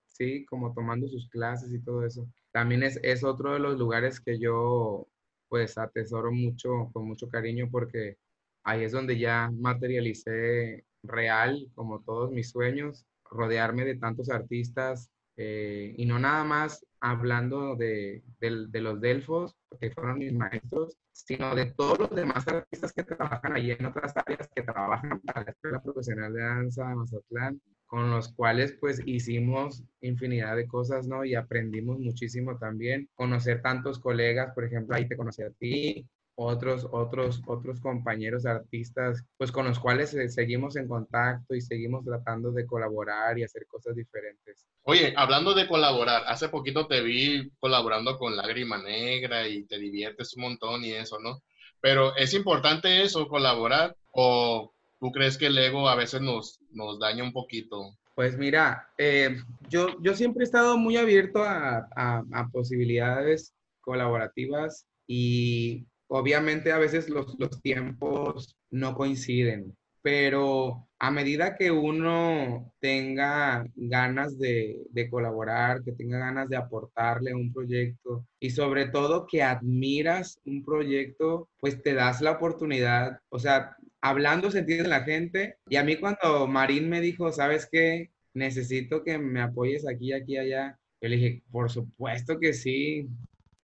sí, 0.09 0.45
como 0.47 0.75
tomando 0.75 1.07
sus 1.09 1.29
clases 1.29 1.73
y 1.73 1.83
todo 1.83 2.05
eso. 2.05 2.29
También 2.53 2.83
es, 2.83 2.99
es 3.03 3.25
otro 3.25 3.53
de 3.53 3.61
los 3.61 3.79
lugares 3.79 4.21
que 4.21 4.39
yo 4.39 5.07
pues 5.49 5.79
atesoro 5.79 6.33
mucho, 6.33 6.91
con 6.93 7.07
mucho 7.07 7.29
cariño, 7.29 7.69
porque 7.71 8.19
ahí 8.65 8.85
es 8.85 8.93
donde 8.93 9.19
ya 9.19 9.51
materialicé 9.53 10.85
real, 11.03 11.71
como 11.75 12.03
todos 12.03 12.31
mis 12.31 12.51
sueños, 12.51 13.07
rodearme 13.31 13.85
de 13.85 13.97
tantos 13.97 14.31
artistas 14.31 15.11
eh, 15.41 15.95
y 15.97 16.05
no 16.05 16.19
nada 16.19 16.43
más 16.43 16.85
hablando 17.01 17.77
de, 17.77 18.25
de, 18.41 18.81
los 18.81 19.01
Delfos, 19.01 19.57
que 19.81 19.93
fueron 19.93 20.19
mis 20.19 20.33
maestros, 20.33 20.99
sino 21.13 21.55
de 21.55 21.67
todos 21.67 21.97
los 22.01 22.11
demás 22.11 22.47
artistas 22.49 22.93
que 22.93 23.05
trabajan 23.05 23.53
allí 23.53 23.71
en 23.71 23.87
otras 23.87 24.17
áreas, 24.17 24.51
que 24.53 24.63
trabajan 24.63 25.21
para 25.21 25.45
la 25.45 25.51
Escuela 25.53 25.81
Profesional 25.81 26.35
de 26.35 26.41
Danza 26.43 26.89
de 26.89 26.97
Mazatlán, 26.97 27.61
con 27.87 28.11
los 28.11 28.33
cuales 28.33 28.77
pues 28.81 29.01
hicimos 29.07 29.85
infinidad 30.01 30.57
de 30.57 30.67
cosas, 30.67 31.07
¿no? 31.07 31.25
Y 31.25 31.37
aprendimos 31.37 32.01
muchísimo 32.01 32.59
también, 32.59 33.09
conocer 33.15 33.63
tantos 33.63 34.01
colegas, 34.01 34.53
por 34.55 34.65
ejemplo, 34.65 34.97
ahí 34.97 35.07
te 35.07 35.17
conocí 35.17 35.43
a 35.43 35.51
ti, 35.51 36.05
otros, 36.41 36.87
otros, 36.93 37.43
otros 37.47 37.81
compañeros 37.81 38.47
artistas, 38.47 39.25
pues 39.37 39.51
con 39.51 39.67
los 39.67 39.81
cuales 39.81 40.15
eh, 40.15 40.29
seguimos 40.29 40.77
en 40.77 40.87
contacto 40.87 41.53
y 41.53 41.61
seguimos 41.61 42.05
tratando 42.05 42.53
de 42.53 42.65
colaborar 42.65 43.37
y 43.37 43.43
hacer 43.43 43.67
cosas 43.67 43.97
diferentes. 43.97 44.65
Oye, 44.85 45.13
hablando 45.17 45.53
de 45.53 45.67
colaborar, 45.67 46.23
hace 46.27 46.49
poquito 46.49 46.87
te 46.87 47.03
vi 47.03 47.51
colaborando 47.59 48.17
con 48.17 48.37
Lágrima 48.37 48.81
Negra 48.81 49.49
y 49.49 49.65
te 49.65 49.79
diviertes 49.79 50.37
un 50.37 50.43
montón 50.43 50.85
y 50.85 50.93
eso, 50.93 51.19
¿no? 51.19 51.43
Pero 51.81 52.15
es 52.15 52.33
importante 52.35 53.03
eso, 53.03 53.27
colaborar, 53.27 53.97
o 54.13 54.73
tú 55.01 55.11
crees 55.11 55.39
que 55.39 55.47
el 55.47 55.59
ego 55.59 55.89
a 55.89 55.97
veces 55.97 56.21
nos, 56.21 56.61
nos 56.71 57.01
daña 57.01 57.25
un 57.25 57.33
poquito? 57.33 57.97
Pues 58.15 58.39
mira, 58.39 58.89
eh, 58.97 59.39
yo, 59.69 60.01
yo 60.01 60.15
siempre 60.15 60.43
he 60.43 60.45
estado 60.45 60.79
muy 60.79 60.97
abierto 60.97 61.43
a, 61.43 61.89
a, 61.97 62.23
a 62.33 62.49
posibilidades 62.53 63.55
colaborativas 63.81 64.87
y 65.09 65.85
Obviamente 66.09 66.73
a 66.73 66.79
veces 66.79 67.09
los, 67.09 67.37
tiempos 67.63 68.57
no 68.71 68.95
coinciden, 68.95 69.77
pero 70.03 70.89
a 70.99 71.11
medida 71.11 71.57
que 71.57 71.71
uno 71.71 72.73
tenga 72.81 73.67
ganas 73.77 74.39
de, 74.39 74.87
colaborar, 75.11 75.83
que 75.85 75.93
tenga 75.93 76.19
ganas 76.19 76.49
de 76.49 76.57
aportarle 76.57 77.33
a 77.33 77.37
un 77.37 77.53
proyecto 77.53 78.27
y 78.41 78.51
sobre 78.51 78.87
todo 78.87 79.27
que 79.27 79.43
admiras 79.43 80.41
un 80.47 80.65
proyecto, 80.65 81.49
pues 81.61 81.83
te 81.83 81.93
das 81.95 82.23
la 82.23 82.33
oportunidad, 82.33 83.21
o 83.29 83.39
sea, 83.39 83.77
hablando 84.01 84.51
se 84.51 84.61
entiende 84.61 84.89
la 84.89 85.03
gente. 85.03 85.57
Y 85.69 85.77
a 85.77 85.85
mí 85.85 85.97
cuando 85.97 86.47
Marín 86.47 86.89
me 86.89 87.01
dijo, 87.01 87.33
¿sabes 87.33 87.69
qué? 87.71 88.11
Necesito 88.35 89.03
que 89.05 89.19
me 89.19 89.41
apoyes 89.41 89.87
aquí, 89.87 90.13
aquí, 90.13 90.37
allá. 90.37 90.79
Yo 91.01 91.09
le 91.09 91.17
dije, 91.17 91.43
por 91.51 91.71
supuesto 91.71 92.39
que 92.39 92.53
sí, 92.53 93.09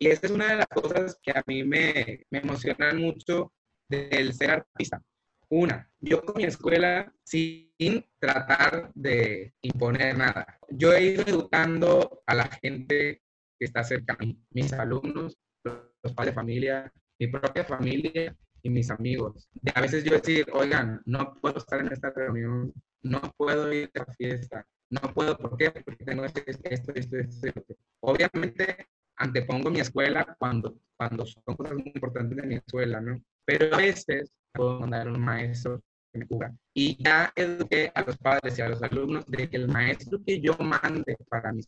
y 0.05 0.09
esa 0.09 0.27
es 0.27 0.33
una 0.33 0.49
de 0.49 0.57
las 0.57 0.67
cosas 0.67 1.19
que 1.23 1.31
a 1.31 1.43
mí 1.47 1.64
me, 1.64 2.27
me 2.29 2.40
emocionan 2.40 3.01
mucho 3.01 3.55
del 3.88 4.35
ser 4.35 4.51
artista. 4.51 5.03
Una, 5.49 5.90
yo 5.99 6.21
con 6.23 6.37
mi 6.37 6.45
escuela 6.45 7.11
sin 7.25 8.05
tratar 8.19 8.93
de 8.95 9.55
imponer 9.62 10.19
nada. 10.19 10.59
Yo 10.69 10.93
he 10.93 11.05
ido 11.05 11.23
educando 11.27 12.23
a 12.27 12.35
la 12.35 12.45
gente 12.62 13.23
que 13.59 13.64
está 13.64 13.83
cerca 13.83 14.12
a 14.12 14.23
mí, 14.23 14.38
mis 14.51 14.75
alumnos, 14.75 15.38
los 15.64 16.12
padres 16.12 16.35
de 16.35 16.38
familia, 16.38 16.93
mi 17.19 17.29
propia 17.29 17.64
familia 17.64 18.37
y 18.62 18.69
mis 18.69 18.90
amigos. 18.90 19.49
a 19.75 19.81
veces 19.81 20.05
yo 20.05 20.21
decir, 20.21 20.45
oigan, 20.53 21.01
no 21.07 21.35
puedo 21.40 21.57
estar 21.57 21.81
en 21.81 21.90
esta 21.90 22.11
reunión, 22.11 22.75
no 23.01 23.23
puedo 23.38 23.73
ir 23.73 23.90
a 23.95 24.01
la 24.01 24.14
fiesta, 24.17 24.67
no 24.90 25.01
puedo, 25.14 25.38
¿por 25.38 25.57
qué? 25.57 25.71
Porque 25.71 26.05
tengo 26.05 26.27
esto, 26.27 26.43
esto, 26.45 26.93
esto. 26.93 27.17
esto. 27.17 27.62
Obviamente 28.01 28.87
antepongo 29.16 29.70
mi 29.70 29.81
escuela 29.81 30.37
cuando, 30.38 30.77
cuando 30.96 31.27
son 31.27 31.42
cosas 31.57 31.74
muy 31.74 31.92
importantes 31.94 32.37
de 32.37 32.46
mi 32.46 32.55
escuela, 32.57 33.00
¿no? 33.00 33.20
Pero 33.44 33.74
a 33.74 33.79
veces 33.79 34.33
puedo 34.53 34.81
mandar 34.81 35.09
a 35.09 35.12
un 35.12 35.20
maestro 35.20 35.83
que 36.12 36.18
me 36.18 36.27
cubra. 36.27 36.55
Y 36.72 37.03
ya 37.03 37.33
eduqué 37.35 37.90
a 37.94 38.03
los 38.03 38.16
padres 38.18 38.59
y 38.59 38.62
a 38.62 38.68
los 38.68 38.83
alumnos 38.83 39.27
de 39.27 39.48
que 39.48 39.57
el 39.57 39.68
maestro 39.68 40.20
que 40.24 40.40
yo 40.40 40.57
mande 40.59 41.16
para 41.29 41.53
mi, 41.53 41.62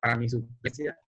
para 0.00 0.16
mi 0.16 0.28
suplencia 0.28 0.98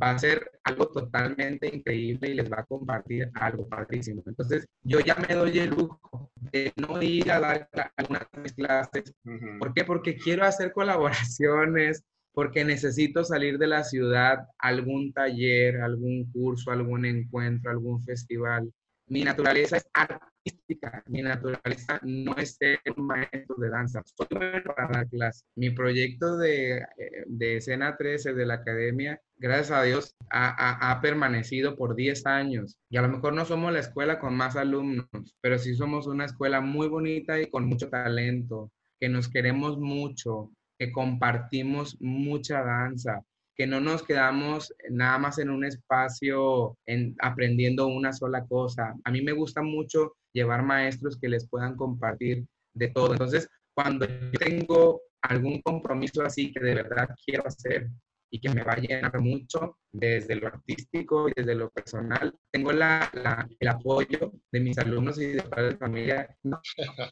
va 0.00 0.10
a 0.10 0.18
ser 0.18 0.50
algo 0.64 0.88
totalmente 0.88 1.68
increíble 1.68 2.30
y 2.30 2.34
les 2.34 2.50
va 2.50 2.60
a 2.60 2.64
compartir 2.64 3.30
algo 3.34 3.68
padrísimo. 3.68 4.22
Entonces, 4.26 4.66
yo 4.82 5.00
ya 5.00 5.14
me 5.16 5.34
doy 5.34 5.58
el 5.58 5.70
lujo 5.70 6.30
de 6.36 6.72
no 6.76 7.00
ir 7.02 7.30
a 7.30 7.40
dar 7.40 7.68
algunas 7.96 8.26
clases. 8.56 9.14
¿Por 9.58 9.74
qué? 9.74 9.84
Porque 9.84 10.16
quiero 10.16 10.44
hacer 10.44 10.72
colaboraciones, 10.72 12.02
porque 12.32 12.64
necesito 12.64 13.24
salir 13.24 13.58
de 13.58 13.66
la 13.66 13.84
ciudad, 13.84 14.46
algún 14.58 15.12
taller, 15.12 15.80
algún 15.80 16.30
curso, 16.32 16.70
algún 16.70 17.04
encuentro, 17.04 17.70
algún 17.70 18.02
festival. 18.04 18.72
Mi 19.08 19.24
naturaleza 19.24 19.76
es 19.76 19.86
artística, 19.92 21.02
mi 21.06 21.20
naturaleza 21.20 22.00
no 22.02 22.34
es 22.36 22.54
ser 22.54 22.80
un 22.96 23.06
maestro 23.06 23.56
de 23.58 23.68
danza, 23.68 24.02
soy 24.04 24.26
para 24.64 24.88
dar 24.88 25.08
clases. 25.08 25.44
Mi 25.54 25.70
proyecto 25.70 26.38
de, 26.38 26.78
eh, 26.78 27.24
de 27.26 27.56
escena 27.58 27.96
13 27.96 28.32
de 28.32 28.46
la 28.46 28.54
academia, 28.54 29.20
gracias 29.36 29.70
a 29.70 29.82
Dios, 29.82 30.14
ha, 30.30 30.90
ha, 30.90 31.00
permanecido 31.02 31.76
por 31.76 31.94
10 31.94 32.24
años. 32.26 32.78
Y 32.88 32.96
a 32.96 33.02
lo 33.02 33.08
mejor 33.08 33.34
no 33.34 33.44
somos 33.44 33.72
la 33.72 33.80
escuela 33.80 34.18
con 34.18 34.34
más 34.34 34.56
alumnos, 34.56 35.08
pero 35.42 35.58
sí 35.58 35.74
somos 35.74 36.06
una 36.06 36.24
escuela 36.24 36.62
muy 36.62 36.88
bonita 36.88 37.38
y 37.38 37.50
con 37.50 37.66
mucho 37.66 37.90
talento, 37.90 38.70
que 38.98 39.10
nos 39.10 39.28
queremos 39.28 39.78
mucho, 39.78 40.52
que 40.82 40.90
compartimos 40.90 41.96
mucha 42.00 42.60
danza, 42.60 43.22
que 43.54 43.68
no 43.68 43.80
nos 43.80 44.02
quedamos 44.02 44.74
nada 44.90 45.16
más 45.16 45.38
en 45.38 45.50
un 45.50 45.64
espacio 45.64 46.76
en, 46.86 47.14
aprendiendo 47.20 47.86
una 47.86 48.12
sola 48.12 48.44
cosa. 48.46 48.92
A 49.04 49.10
mí 49.12 49.22
me 49.22 49.30
gusta 49.30 49.62
mucho 49.62 50.16
llevar 50.32 50.64
maestros 50.64 51.16
que 51.20 51.28
les 51.28 51.48
puedan 51.48 51.76
compartir 51.76 52.44
de 52.74 52.88
todo. 52.88 53.12
Entonces, 53.12 53.48
cuando 53.76 54.06
yo 54.06 54.40
tengo 54.40 55.02
algún 55.22 55.62
compromiso 55.62 56.24
así 56.24 56.52
que 56.52 56.58
de 56.58 56.74
verdad 56.74 57.10
quiero 57.24 57.46
hacer 57.46 57.88
y 58.32 58.40
que 58.40 58.48
me 58.48 58.64
va 58.64 58.72
a 58.72 58.80
llenar 58.80 59.20
mucho 59.20 59.78
desde 59.92 60.34
lo 60.34 60.48
artístico 60.48 61.28
y 61.28 61.32
desde 61.36 61.54
lo 61.54 61.70
personal, 61.70 62.34
tengo 62.50 62.72
la, 62.72 63.48
el 63.60 63.68
apoyo 63.68 64.32
de 64.50 64.58
mis 64.58 64.76
alumnos 64.78 65.20
y 65.20 65.26
de 65.26 65.42
padres 65.42 65.74
de 65.74 65.78
familia. 65.78 66.36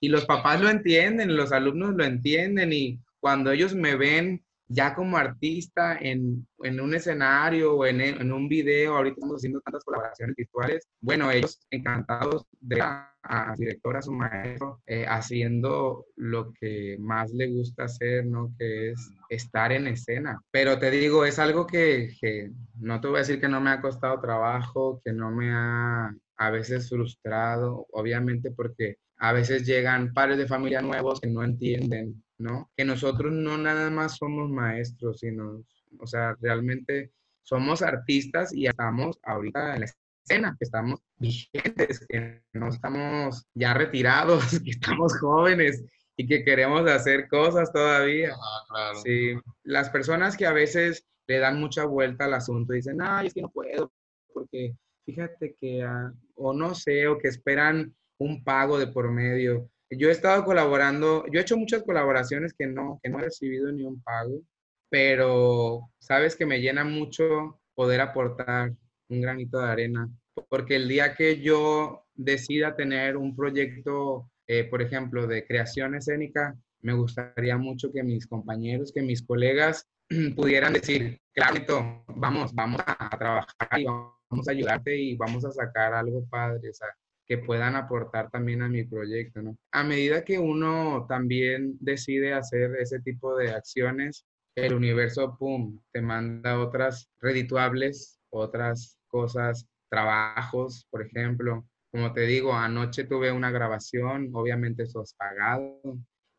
Y 0.01 0.09
los 0.09 0.25
papás 0.25 0.61
lo 0.61 0.69
entienden, 0.69 1.37
los 1.37 1.53
alumnos 1.53 1.95
lo 1.95 2.05
entienden 2.05 2.73
y 2.73 2.99
cuando 3.21 3.53
ellos 3.53 3.75
me 3.75 3.97
ven 3.97 4.43
ya 4.71 4.95
como 4.95 5.17
artista 5.17 5.99
en, 6.01 6.47
en 6.63 6.81
un 6.81 6.95
escenario 6.95 7.75
o 7.75 7.87
en, 7.87 8.01
en, 8.01 8.33
un 8.33 8.49
video, 8.49 8.97
ahorita 8.97 9.15
estamos 9.15 9.37
haciendo 9.37 9.61
tantas 9.63 9.83
colaboraciones 9.83 10.37
virtuales, 10.37 10.89
bueno, 11.01 11.29
ellos 11.31 11.59
encantados 11.71 12.47
de 12.61 12.81
a, 12.81 13.13
a 13.25 13.55
director, 13.57 13.97
a 13.97 14.03
su 14.03 14.13
maestro, 14.13 14.81
eh, 14.87 15.07
haciendo 15.09 16.07
lo 16.15 16.53
que 16.53 16.97
más 17.01 17.33
le 17.33 17.49
gusta 17.49 17.85
hacer, 17.85 18.27
¿no? 18.27 18.55
Que 18.59 18.93
es 18.93 19.11
estar 19.29 19.73
en 19.73 19.89
escena. 19.89 20.41
Pero 20.53 20.79
te 20.79 20.93
digo, 20.93 21.25
es 21.25 21.41
algo 21.41 21.67
que, 21.67 22.11
que 22.21 22.53
no 22.79 23.01
te 23.01 23.09
voy 23.09 23.17
a 23.17 23.21
decir 23.21 23.41
que 23.41 23.49
no 23.49 23.61
me 23.61 23.71
ha 23.71 23.81
costado 23.81 24.21
trabajo, 24.21 25.03
que 25.05 25.13
no 25.13 25.33
me 25.33 25.51
ha 25.53 26.15
a 26.37 26.51
veces 26.51 26.89
frustrado, 26.89 27.87
obviamente 27.91 28.51
porque 28.51 28.97
a 29.21 29.33
veces 29.33 29.67
llegan 29.67 30.13
padres 30.13 30.39
de 30.39 30.49
familia 30.49 30.83
nuevos 30.83 31.21
que 31.21 31.29
no 31.29 31.45
entienden 31.45 32.23
¿no? 32.41 32.71
Que 32.77 32.85
nosotros 32.85 33.33
no 33.33 33.59
nada 33.59 33.91
más 33.91 34.17
somos 34.17 34.51
maestros, 34.51 35.21
sino, 35.21 35.63
o 35.99 36.07
sea, 36.07 36.37
realmente 36.41 37.13
somos 37.43 37.83
artistas 37.83 38.53
y 38.53 38.67
estamos 38.67 39.19
ahorita 39.23 39.75
en 39.75 39.81
la 39.81 39.87
escena, 40.25 40.57
que 40.59 40.65
estamos 40.65 41.01
vigentes, 41.19 42.07
que 42.09 42.43
no 42.55 42.69
estamos 42.69 43.47
ya 43.55 43.75
retirados, 43.75 44.43
que 44.65 44.71
estamos 44.71 45.19
jóvenes 45.19 45.85
y 46.17 46.27
que 46.27 46.43
queremos 46.43 46.89
hacer 46.89 47.29
cosas 47.29 47.73
todavía. 47.73 48.33
Ah, 48.35 48.65
claro. 48.69 49.01
Sí, 49.03 49.35
las 49.63 49.91
personas 49.91 50.37
que 50.37 50.47
a 50.47 50.53
veces 50.53 51.07
le 51.27 51.39
dan 51.39 51.61
mucha 51.61 51.85
vuelta 51.85 52.25
al 52.25 52.35
asunto 52.35 52.73
dicen, 52.73 52.99
ay, 53.03 53.29
es 53.29 53.35
que 53.35 53.43
no 53.43 53.51
puedo, 53.51 53.93
porque 54.33 54.75
fíjate 55.05 55.57
que, 55.61 55.83
ah, 55.83 56.13
o 56.37 56.55
no 56.55 56.75
sé, 56.75 57.07
o 57.07 57.19
que 57.19 57.29
esperan 57.29 57.95
un 58.21 58.45
pago 58.45 58.79
de 58.79 58.87
por 58.87 59.11
medio. 59.11 59.69
Yo 59.91 60.09
he 60.09 60.13
estado 60.13 60.45
colaborando, 60.45 61.25
yo 61.33 61.41
he 61.41 61.43
hecho 61.43 61.57
muchas 61.57 61.83
colaboraciones 61.83 62.55
que 62.55 62.67
no, 62.67 63.01
que 63.03 63.11
no 63.11 63.19
he 63.19 63.23
recibido 63.23 63.73
ni 63.73 63.83
un 63.83 64.01
pago, 64.03 64.43
pero 64.89 65.91
sabes 65.99 66.37
que 66.37 66.47
me 66.47 66.61
llena 66.61 66.85
mucho 66.85 67.61
poder 67.75 68.01
aportar 68.01 68.73
un 69.09 69.21
granito 69.21 69.59
de 69.59 69.71
arena, 69.71 70.09
porque 70.49 70.77
el 70.77 70.87
día 70.89 71.15
que 71.15 71.41
yo 71.41 72.05
decida 72.15 72.77
tener 72.77 73.17
un 73.17 73.35
proyecto, 73.35 74.31
eh, 74.47 74.65
por 74.65 74.83
ejemplo, 74.83 75.27
de 75.27 75.47
creación 75.47 75.95
escénica, 75.95 76.55
me 76.83 76.93
gustaría 76.93 77.57
mucho 77.57 77.91
que 77.93 78.03
mis 78.03 78.27
compañeros, 78.27 78.93
que 78.93 79.03
mis 79.03 79.23
colegas 79.23 79.89
pudieran 80.37 80.75
decir, 80.75 81.21
claro, 81.33 82.05
vamos, 82.09 82.55
vamos 82.55 82.83
a 82.87 83.19
trabajar 83.19 83.81
y 83.81 83.85
vamos 83.85 84.49
a 84.49 84.53
ayudarte 84.53 84.97
y 84.97 85.17
vamos 85.17 85.45
a 85.45 85.53
sacar 85.53 85.95
algo 85.95 86.25
padre. 86.29 86.71
O 86.71 86.75
sea, 86.75 86.89
que 87.31 87.39
puedan 87.39 87.77
aportar 87.77 88.29
también 88.29 88.61
a 88.61 88.69
mi 88.69 88.83
proyecto, 88.83 89.41
¿no? 89.41 89.57
A 89.71 89.85
medida 89.85 90.25
que 90.25 90.41
uno 90.41 91.07
también 91.09 91.77
decide 91.79 92.35
hacer 92.35 92.75
ese 92.81 92.99
tipo 93.03 93.37
de 93.37 93.53
acciones, 93.53 94.27
el 94.57 94.75
universo, 94.75 95.37
pum, 95.39 95.81
te 95.93 96.03
manda 96.03 96.59
otras 96.59 97.09
redituables, 97.21 98.19
otras 98.31 98.99
cosas, 99.07 99.65
trabajos, 99.89 100.89
por 100.91 101.07
ejemplo. 101.07 101.65
Como 101.93 102.13
te 102.13 102.23
digo, 102.23 102.53
anoche 102.53 103.05
tuve 103.05 103.31
una 103.31 103.53
grabación, 103.53 104.31
obviamente 104.33 104.83
eso 104.83 105.01
es 105.05 105.15
pagado, 105.15 105.81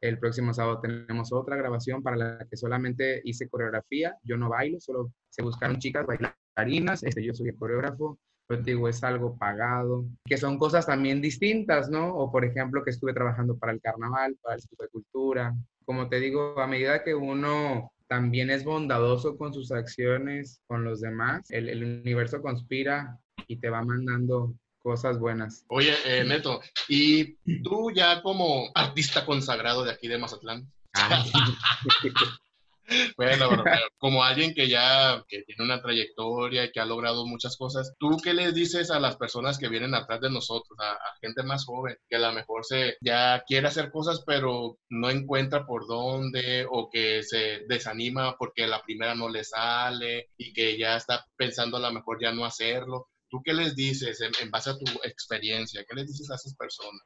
El 0.02 0.20
próximo 0.20 0.54
sábado 0.54 0.82
tenemos 0.82 1.32
otra 1.32 1.56
grabación 1.56 2.04
para 2.04 2.18
la 2.18 2.48
que 2.50 2.58
solamente 2.58 3.22
hice 3.24 3.48
coreografía. 3.48 4.18
Yo 4.24 4.36
no 4.36 4.50
bailo, 4.50 4.82
solo 4.82 5.14
se 5.30 5.42
buscaron 5.42 5.80
chicas 5.80 6.06
bailarinas. 6.06 7.02
Este, 7.04 7.24
yo 7.24 7.34
soy 7.34 7.48
el 7.48 7.56
coreógrafo. 7.56 8.20
Pero 8.52 8.64
digo, 8.64 8.90
es 8.90 9.02
algo 9.02 9.38
pagado, 9.38 10.04
que 10.26 10.36
son 10.36 10.58
cosas 10.58 10.86
también 10.86 11.22
distintas, 11.22 11.90
¿no? 11.90 12.14
O 12.14 12.30
por 12.30 12.44
ejemplo, 12.44 12.84
que 12.84 12.90
estuve 12.90 13.14
trabajando 13.14 13.58
para 13.58 13.72
el 13.72 13.80
carnaval, 13.80 14.36
para 14.42 14.56
el 14.56 14.60
Instituto 14.60 14.84
de 14.84 14.90
Cultura. 14.90 15.56
Como 15.86 16.10
te 16.10 16.20
digo, 16.20 16.60
a 16.60 16.68
medida 16.68 17.02
que 17.02 17.16
uno 17.16 17.94
también 18.08 18.50
es 18.50 18.66
bondadoso 18.66 19.38
con 19.38 19.54
sus 19.54 19.72
acciones, 19.72 20.60
con 20.68 20.84
los 20.84 21.00
demás, 21.00 21.50
el, 21.50 21.70
el 21.70 22.02
universo 22.02 22.42
conspira 22.42 23.18
y 23.48 23.56
te 23.56 23.70
va 23.70 23.86
mandando 23.86 24.54
cosas 24.80 25.18
buenas. 25.18 25.64
Oye, 25.70 25.94
eh, 26.06 26.26
Neto, 26.26 26.60
¿y 26.90 27.36
tú 27.64 27.90
ya 27.96 28.22
como 28.22 28.70
artista 28.76 29.26
consagrado 29.26 29.86
de 29.86 29.92
aquí 29.92 30.10
de 30.10 30.18
Mazatlán? 30.18 30.70
Bueno, 33.18 33.64
como 33.98 34.24
alguien 34.24 34.54
que 34.54 34.68
ya 34.68 35.24
tiene 35.28 35.64
una 35.64 35.82
trayectoria 35.82 36.66
y 36.66 36.72
que 36.72 36.80
ha 36.80 36.86
logrado 36.86 37.26
muchas 37.26 37.58
cosas, 37.58 37.94
¿tú 38.00 38.18
qué 38.24 38.34
les 38.34 38.54
dices 38.54 38.92
a 38.92 39.00
las 39.00 39.16
personas 39.18 39.58
que 39.58 39.70
vienen 39.70 39.94
atrás 39.94 40.22
de 40.22 40.30
nosotros, 40.30 40.78
a, 40.80 40.98
gente 41.22 41.44
más 41.44 41.66
joven, 41.66 41.96
que 42.10 42.16
a 42.16 42.20
lo 42.20 42.34
mejor 42.34 42.66
se 42.66 42.98
ya 43.02 43.44
quiere 43.46 43.68
hacer 43.68 43.92
cosas 43.92 44.24
pero 44.26 44.78
no 44.90 45.10
encuentra 45.10 45.66
por 45.66 45.88
dónde 45.88 46.66
o 46.70 46.90
que 46.90 47.24
se 47.24 47.66
desanima 47.68 48.36
porque 48.38 48.68
la 48.68 48.82
primera 48.82 49.16
no 49.16 49.30
le 49.30 49.44
sale 49.44 50.30
y 50.38 50.54
que 50.54 50.78
ya 50.78 50.98
está 50.98 51.26
pensando 51.36 51.78
a 51.78 51.82
lo 51.82 51.92
mejor 51.92 52.18
ya 52.22 52.32
no 52.32 52.46
hacerlo? 52.46 53.10
¿Tú 53.30 53.42
qué 53.44 53.54
les 53.54 53.76
dices 53.76 54.20
en, 54.22 54.52
base 54.52 54.72
a 54.72 54.78
tu 54.78 54.86
experiencia? 55.04 55.86
¿Qué 55.88 55.96
les 55.96 56.08
dices 56.08 56.30
a 56.30 56.36
esas 56.36 56.56
personas? 56.56 57.02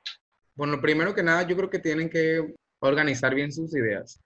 Bueno, 0.55 0.81
primero 0.81 1.13
que 1.13 1.21
nada, 1.21 1.47
yo 1.47 1.55
creo 1.55 1.69
que 1.69 1.79
tienen 1.79 2.09
que 2.09 2.55
organizar 2.79 3.35
bien 3.35 3.51
sus 3.51 3.75
ideas. 3.75 4.19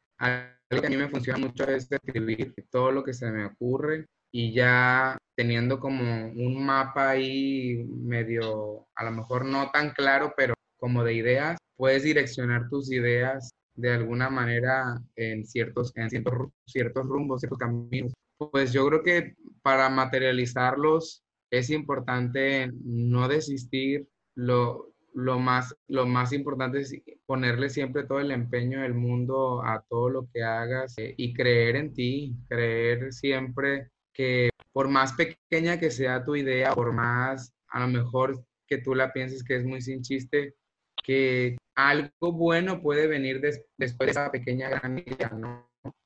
Algo 0.69 0.82
que 0.82 0.88
a 0.88 0.89
mí 0.89 0.97
me 0.97 1.10
funciona 1.10 1.39
mucho 1.39 1.63
es 1.63 1.91
escribir 1.91 2.53
todo 2.69 2.91
lo 2.91 3.03
que 3.03 3.13
se 3.13 3.32
me 3.32 3.45
ocurre 3.45 4.05
y 4.32 4.53
ya 4.53 5.17
teniendo 5.36 5.79
como 5.79 6.27
un 6.27 6.63
mapa 6.63 7.10
ahí 7.10 7.84
medio, 7.88 8.88
a 8.95 9.05
lo 9.05 9.12
mejor 9.12 9.45
no 9.45 9.71
tan 9.71 9.91
claro, 9.91 10.34
pero 10.38 10.53
como 10.77 11.03
de 11.03 11.13
ideas, 11.13 11.58
puedes 11.75 12.03
direccionar 12.03 12.69
tus 12.69 12.91
ideas 12.91 13.49
de 13.75 13.93
alguna 13.93 14.29
manera 14.29 15.01
en 15.15 15.45
ciertos, 15.45 15.91
en 15.95 16.10
ciertos, 16.10 16.49
ciertos 16.67 17.05
rumbos, 17.05 17.41
ciertos 17.41 17.58
caminos. 17.58 18.13
Pues 18.38 18.71
yo 18.71 18.86
creo 18.88 19.03
que 19.03 19.36
para 19.62 19.89
materializarlos 19.89 21.23
es 21.51 21.69
importante 21.69 22.71
no 22.84 23.27
desistir. 23.27 24.08
Lo, 24.36 24.88
lo, 25.13 25.39
más, 25.39 25.76
lo 25.88 26.06
más 26.06 26.34
importante 26.34 26.80
es 26.80 26.95
ponerle 27.26 27.69
siempre 27.69 28.04
todo 28.04 28.19
el 28.19 28.32
empeño 28.32 28.82
del 28.82 28.93
mundo 28.93 29.62
a 29.63 29.84
todo 29.89 30.10
lo 30.10 30.30
que 30.34 30.43
hagas 30.43 30.95
eh, 30.98 31.13
y 31.17 31.34
creer 31.34 31.76
en 31.76 31.93
ti, 31.93 32.36
creer 32.48 33.12
siempre 33.13 33.89
que 34.13 34.50
por 34.72 34.88
más 34.88 35.13
pequeña 35.13 35.80
que 35.80 35.91
sea 35.91 36.24
tu 36.24 36.36
idea, 36.36 36.74
por 36.74 36.93
más 36.93 37.54
a 37.69 37.80
lo 37.80 37.88
mejor 37.88 38.43
que 38.67 38.78
tú 38.78 38.95
la 38.95 39.12
pienses 39.12 39.43
que 39.43 39.56
es 39.56 39.65
muy 39.65 39.82
sin 39.82 40.02
chiste, 40.02 40.56
que 41.04 41.58
algo 41.76 42.32
bueno 42.34 42.82
puede 42.82 43.08
venir 43.08 43.41
después 43.41 44.08
de 44.08 44.12
esa 44.12 44.32
pequeña 44.32 44.69
gran 44.69 45.00
idea. 45.00 45.32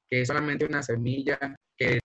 Que 0.10 0.22
es 0.22 0.28
solamente 0.28 0.66
una 0.66 0.84
semilla, 0.84 1.38
que 1.78 2.00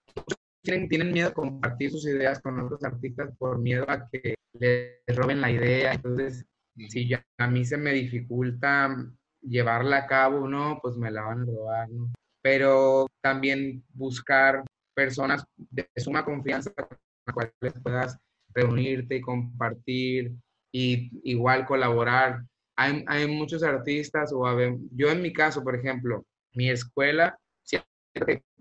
tienen, 0.62 1.12
miedo 1.12 1.28
a 1.28 1.34
compartir 1.34 1.90
sus 1.90 2.06
ideas 2.06 2.40
con 2.40 2.58
otros 2.60 2.82
artistas 2.84 3.30
por 3.38 3.58
miedo 3.58 3.84
a 3.88 4.08
que 4.10 4.34
les 4.54 5.16
roben 5.16 5.40
la 5.40 5.50
idea. 5.50 5.92
Entonces, 5.92 6.46
si 6.88 7.10
a 7.14 7.46
mí 7.46 7.64
se 7.64 7.76
me 7.76 7.92
dificulta 7.92 8.96
llevarla 9.42 9.98
a 9.98 10.06
cabo, 10.06 10.48
no, 10.48 10.78
pues 10.82 10.96
me 10.96 11.10
la 11.10 11.22
van 11.22 11.42
a 11.42 11.44
robar, 11.44 11.90
¿no? 11.90 12.12
Pero 12.42 13.06
también 13.20 13.84
buscar 13.94 14.64
personas 14.94 15.44
de 15.56 15.88
suma 15.96 16.24
confianza 16.24 16.72
con 16.72 16.98
las 17.26 17.34
cuales 17.34 17.82
puedas 17.82 18.18
reunirte 18.54 19.16
y 19.16 19.20
compartir 19.20 20.32
y 20.72 21.10
igual 21.24 21.66
colaborar. 21.66 22.42
Hay, 22.76 23.04
hay 23.06 23.26
muchos 23.26 23.62
artistas, 23.62 24.32
o 24.32 24.44
yo 24.92 25.10
en 25.10 25.22
mi 25.22 25.32
caso, 25.32 25.62
por 25.62 25.74
ejemplo, 25.74 26.24
mi 26.54 26.70
escuela 26.70 27.36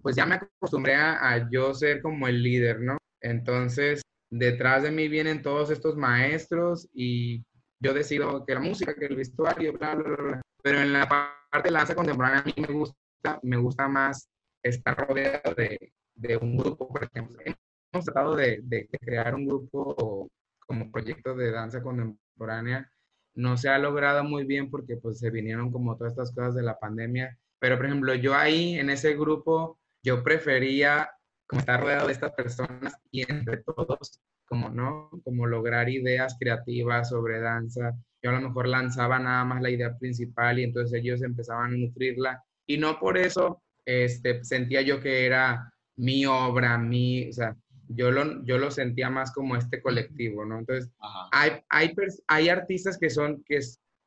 pues 0.01 0.15
ya 0.15 0.25
me 0.25 0.35
acostumbré 0.35 0.95
a, 0.95 1.49
yo 1.49 1.73
ser 1.73 2.01
como 2.01 2.27
el 2.27 2.41
líder, 2.41 2.81
¿no? 2.81 2.97
Entonces, 3.21 4.01
detrás 4.31 4.83
de 4.83 4.91
mí 4.91 5.07
vienen 5.07 5.41
todos 5.41 5.69
estos 5.69 5.95
maestros 5.95 6.87
y 6.93 7.43
yo 7.79 7.93
decido 7.93 8.45
que 8.45 8.53
la 8.53 8.59
música, 8.59 8.95
que 8.95 9.05
el 9.05 9.15
vestuario, 9.15 9.73
bla, 9.73 9.95
bla, 9.95 10.15
bla. 10.15 10.41
Pero 10.61 10.79
en 10.79 10.93
la 10.93 11.07
parte 11.07 11.69
de 11.69 11.75
danza 11.75 11.95
contemporánea 11.95 12.39
a 12.39 12.43
mí 12.43 12.53
me 12.57 12.73
gusta, 12.73 13.39
me 13.43 13.57
gusta 13.57 13.87
más 13.87 14.29
estar 14.63 14.97
rodeado 15.07 15.53
de, 15.55 15.93
de 16.15 16.37
un 16.37 16.57
grupo, 16.57 16.87
por 16.87 17.03
ejemplo. 17.03 17.37
Hemos 17.45 18.05
tratado 18.05 18.35
de, 18.35 18.59
de, 18.63 18.87
crear 18.99 19.35
un 19.35 19.47
grupo 19.47 20.29
como 20.65 20.91
proyecto 20.91 21.35
de 21.35 21.51
danza 21.51 21.81
contemporánea. 21.81 22.91
No 23.35 23.55
se 23.55 23.69
ha 23.69 23.77
logrado 23.77 24.23
muy 24.23 24.45
bien 24.45 24.69
porque 24.69 24.97
pues 24.97 25.19
se 25.19 25.29
vinieron 25.29 25.71
como 25.71 25.95
todas 25.95 26.13
estas 26.13 26.33
cosas 26.33 26.55
de 26.55 26.63
la 26.63 26.77
pandemia 26.79 27.37
pero, 27.59 27.77
por 27.77 27.85
ejemplo, 27.87 28.13
yo 28.15 28.35
ahí 28.35 28.77
en 28.79 28.89
ese 28.89 29.15
grupo, 29.15 29.79
yo 30.03 30.23
prefería 30.23 31.11
como 31.47 31.61
estar 31.61 31.81
rodeado 31.81 32.07
de 32.07 32.13
estas 32.13 32.33
personas 32.33 32.93
y 33.09 33.29
entre 33.31 33.57
todos, 33.57 34.19
como 34.45 34.69
no, 34.69 35.09
como 35.23 35.47
lograr 35.47 35.89
ideas 35.89 36.35
creativas 36.39 37.09
sobre 37.09 37.39
danza. 37.39 37.93
Yo 38.21 38.31
a 38.31 38.33
lo 38.33 38.41
mejor 38.41 38.67
lanzaba 38.67 39.17
nada 39.17 39.45
más 39.45 39.61
la 39.61 39.69
idea 39.69 39.97
principal 39.97 40.59
y 40.59 40.63
entonces 40.63 40.99
ellos 40.99 41.23
empezaban 41.23 41.73
a 41.73 41.77
nutrirla. 41.77 42.43
Y 42.65 42.77
no 42.77 42.99
por 42.99 43.17
eso 43.17 43.63
este, 43.85 44.43
sentía 44.43 44.81
yo 44.81 44.99
que 44.99 45.25
era 45.25 45.71
mi 45.95 46.25
obra, 46.25 46.77
mi, 46.77 47.29
o 47.29 47.33
sea, 47.33 47.55
yo 47.87 48.11
lo, 48.11 48.43
yo 48.43 48.57
lo 48.57 48.69
sentía 48.69 49.09
más 49.09 49.31
como 49.31 49.55
este 49.55 49.81
colectivo, 49.81 50.45
¿no? 50.45 50.59
Entonces, 50.59 50.91
hay, 51.31 51.53
hay, 51.69 51.95
hay 52.27 52.49
artistas 52.49 52.97
que 52.97 53.09
son, 53.09 53.43
que, 53.45 53.59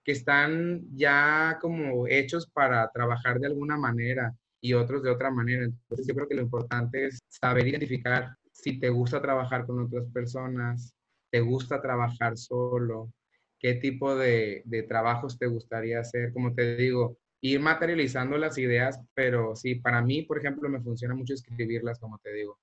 que 0.04 0.12
están 0.12 0.82
ya 0.94 1.58
como 1.62 2.06
hechos 2.06 2.46
para 2.46 2.90
trabajar 2.92 3.40
de 3.40 3.46
alguna 3.46 3.78
manera 3.78 4.34
y 4.60 4.74
otros 4.74 5.02
de 5.02 5.10
otra 5.10 5.30
manera. 5.30 5.64
Entonces 5.64 6.06
yo 6.06 6.14
creo 6.14 6.28
que 6.28 6.34
lo 6.34 6.42
importante 6.42 7.06
es 7.06 7.18
saber 7.28 7.66
identificar 7.68 8.36
si 8.52 8.78
te 8.78 8.90
gusta 8.90 9.20
trabajar 9.22 9.66
con 9.66 9.80
otras 9.80 10.06
personas, 10.12 10.94
te 11.30 11.40
gusta 11.40 11.80
trabajar 11.80 12.36
solo, 12.36 13.12
qué 13.58 13.74
tipo 13.74 14.16
de, 14.16 14.62
de 14.64 14.82
trabajos 14.82 15.38
te 15.38 15.46
gustaría 15.46 16.00
hacer. 16.00 16.32
Como 16.32 16.54
te 16.54 16.76
digo, 16.76 17.18
ir 17.40 17.60
materializando 17.60 18.36
las 18.36 18.58
ideas, 18.58 19.00
pero 19.14 19.54
sí, 19.56 19.76
para 19.76 20.02
mí, 20.02 20.22
por 20.22 20.38
ejemplo, 20.38 20.68
me 20.68 20.80
funciona 20.80 21.14
mucho 21.14 21.34
escribirlas, 21.34 21.98
como 21.98 22.18
te 22.18 22.32
digo, 22.32 22.58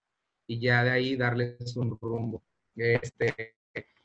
y 0.48 0.60
ya 0.60 0.84
de 0.84 0.92
ahí 0.92 1.16
darles 1.16 1.76
un 1.78 1.98
rumbo. 2.00 2.44
Este, 2.76 3.56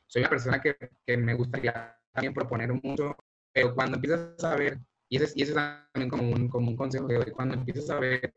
soy 0.07 0.21
una 0.21 0.29
persona 0.29 0.61
que, 0.61 0.75
que 1.05 1.17
me 1.17 1.35
gustaría 1.35 1.95
también 2.11 2.33
proponer 2.33 2.73
mucho, 2.73 3.15
pero 3.51 3.73
cuando 3.75 3.97
empiezas 3.97 4.43
a 4.43 4.55
ver, 4.55 4.79
y 5.13 5.17
ese, 5.17 5.31
y 5.35 5.43
ese 5.43 5.51
es 5.51 5.55
también 5.55 6.09
como 6.09 6.23
un, 6.23 6.49
como 6.49 6.71
un 6.71 6.75
consejo 6.75 7.07
que 7.07 7.13
doy, 7.13 7.31
cuando 7.31 7.53
empiezas 7.53 7.87
a 7.91 7.99
ver 7.99 8.33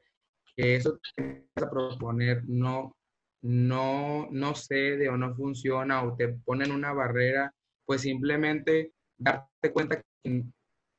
que 0.55 0.77
eso 0.77 1.01
que 1.17 1.47
vas 1.55 1.65
a 1.65 1.71
proponer 1.71 2.45
no, 2.47 2.95
no, 3.41 4.29
no 4.31 4.55
cede 4.55 5.09
o 5.09 5.17
no 5.17 5.35
funciona 5.35 6.03
o 6.03 6.15
te 6.15 6.29
ponen 6.45 6.73
una 6.73 6.93
barrera, 6.93 7.51
pues 7.87 8.03
simplemente 8.03 8.93
darte 9.17 9.73
cuenta 9.73 10.03
que, 10.23 10.45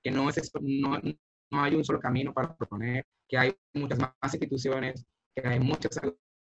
que 0.03 0.09
no, 0.09 0.27
es 0.31 0.51
no, 0.59 0.99
no 1.51 1.63
hay 1.63 1.75
un 1.75 1.85
solo 1.85 1.99
camino 1.99 2.33
para 2.33 2.55
proponer, 2.57 3.05
que 3.27 3.37
hay 3.37 3.55
muchas 3.75 3.99
más 3.99 4.33
instituciones, 4.33 5.05
que 5.35 5.47
hay 5.47 5.59
muchas 5.59 5.99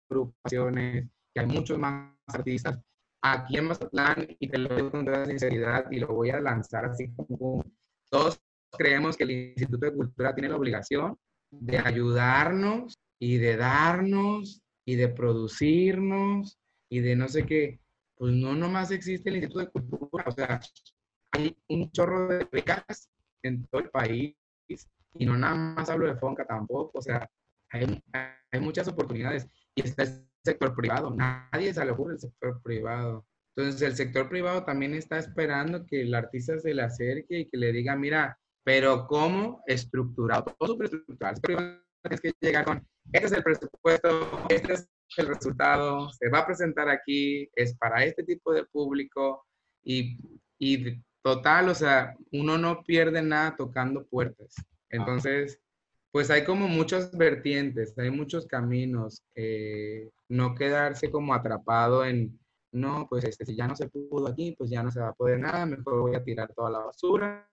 agrupaciones, 0.10 1.10
que 1.34 1.42
hay 1.42 1.46
muchos 1.46 1.78
más 1.78 2.16
artistas. 2.28 2.80
Aquí 3.22 3.58
en 3.58 3.68
Mazatlán, 3.68 4.28
y 4.40 4.48
te 4.48 4.58
lo 4.58 4.74
digo 4.74 4.92
con 4.92 5.04
toda 5.04 5.26
sinceridad, 5.26 5.92
y 5.92 6.00
lo 6.00 6.08
voy 6.08 6.30
a 6.30 6.40
lanzar 6.40 6.86
así 6.86 7.14
como 7.16 7.66
todos 8.10 8.45
creemos 8.78 9.18
que 9.18 9.24
el 9.24 9.32
Instituto 9.32 9.86
de 9.86 9.94
Cultura 9.94 10.34
tiene 10.34 10.50
la 10.50 10.58
obligación 10.58 11.18
de 11.52 11.78
ayudarnos 11.78 13.00
y 13.20 13.38
de 13.38 13.58
darnos 13.58 14.62
y 14.86 14.96
de 14.96 15.10
producirnos 15.10 16.58
y 16.90 17.00
de 17.00 17.16
no 17.16 17.28
sé 17.28 17.46
qué. 17.46 17.80
Pues 18.16 18.34
no 18.34 18.56
nomás 18.56 18.92
existe 18.92 19.30
el 19.30 19.38
Instituto 19.38 19.66
de 19.66 19.72
Cultura, 19.72 20.26
o 20.28 20.32
sea, 20.32 20.60
hay 21.32 21.56
un 21.68 21.92
chorro 21.92 22.28
de 22.28 22.48
becas 22.52 23.10
en 23.44 23.66
todo 23.68 23.82
el 23.82 23.90
país 23.90 24.36
y 25.18 25.26
no 25.26 25.38
nada 25.38 25.56
más 25.56 25.90
hablo 25.90 26.08
de 26.08 26.16
Fonca 26.16 26.46
tampoco, 26.46 27.00
o 27.00 27.02
sea, 27.02 27.30
hay, 27.72 28.02
hay 28.52 28.60
muchas 28.60 28.88
oportunidades 28.88 29.48
y 29.76 29.82
está 29.82 30.06
sector 30.46 30.76
privado. 30.76 31.14
Nadie 31.14 31.74
se 31.74 31.84
le 31.84 31.92
ocurre 31.92 32.14
el 32.14 32.20
sector 32.20 32.62
privado. 32.62 33.26
Entonces, 33.56 33.82
el 33.82 33.96
sector 33.96 34.30
privado 34.30 34.64
también 34.64 34.94
está 34.94 35.18
esperando 35.18 35.86
que 35.86 36.02
el 36.02 36.14
artista 36.14 36.60
se 36.60 36.74
le 36.74 36.84
acerque 36.84 37.40
y 37.40 37.50
que 37.50 37.58
le 37.58 37.72
diga, 37.72 37.96
mira, 37.96 38.38
pero 38.66 39.06
¿cómo 39.08 39.64
estructurado? 39.68 40.56
Todo 40.58 40.74
súper 40.74 40.86
estructurado. 40.86 41.40
Tienes 42.02 42.22
que 42.22 42.34
llegar 42.42 42.66
con, 42.66 42.86
este 43.14 43.28
es 43.28 43.32
el 43.34 43.44
presupuesto, 43.44 44.10
este 44.50 44.74
es 44.74 44.90
el 45.18 45.28
resultado, 45.28 46.10
se 46.12 46.30
va 46.30 46.40
a 46.40 46.46
presentar 46.46 46.90
aquí, 46.90 47.48
es 47.56 47.78
para 47.78 48.04
este 48.04 48.24
tipo 48.24 48.52
de 48.54 48.66
público 48.66 49.46
y, 49.84 50.18
y 50.58 51.00
total, 51.24 51.70
o 51.70 51.76
sea, 51.76 52.16
uno 52.32 52.58
no 52.58 52.84
pierde 52.84 53.22
nada 53.22 53.56
tocando 53.56 54.06
puertas. 54.08 54.56
Entonces, 54.90 55.60
pues 56.12 56.32
hay 56.32 56.44
como 56.44 56.68
muchas 56.68 57.16
vertientes, 57.16 57.96
hay 57.98 58.10
muchos 58.10 58.48
caminos. 58.48 59.24
no 60.28 60.56
quedarse 60.56 61.12
como 61.12 61.36
atrapado 61.36 62.04
en, 62.04 62.40
no, 62.72 63.06
pues 63.08 63.26
este, 63.26 63.46
si 63.46 63.56
ya 63.56 63.68
no 63.68 63.76
se 63.76 63.90
pudo 63.90 64.28
aquí, 64.28 64.56
pues 64.58 64.72
ya 64.72 64.82
no 64.82 64.92
se 64.92 65.00
va 65.00 65.10
a 65.10 65.14
poder 65.14 65.40
nada, 65.40 65.68
mejor 65.68 66.02
voy 66.02 66.16
a 66.16 66.24
tirar 66.24 66.52
toda 66.54 66.72
la 66.72 66.80
basura 66.80 67.48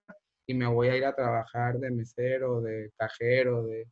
y 0.53 0.55
me 0.55 0.67
voy 0.67 0.89
a 0.89 0.97
ir 0.97 1.05
a 1.05 1.15
trabajar 1.15 1.79
de 1.79 1.91
mesero, 1.91 2.61
de 2.61 2.93
cajero, 2.97 3.65
de... 3.65 3.89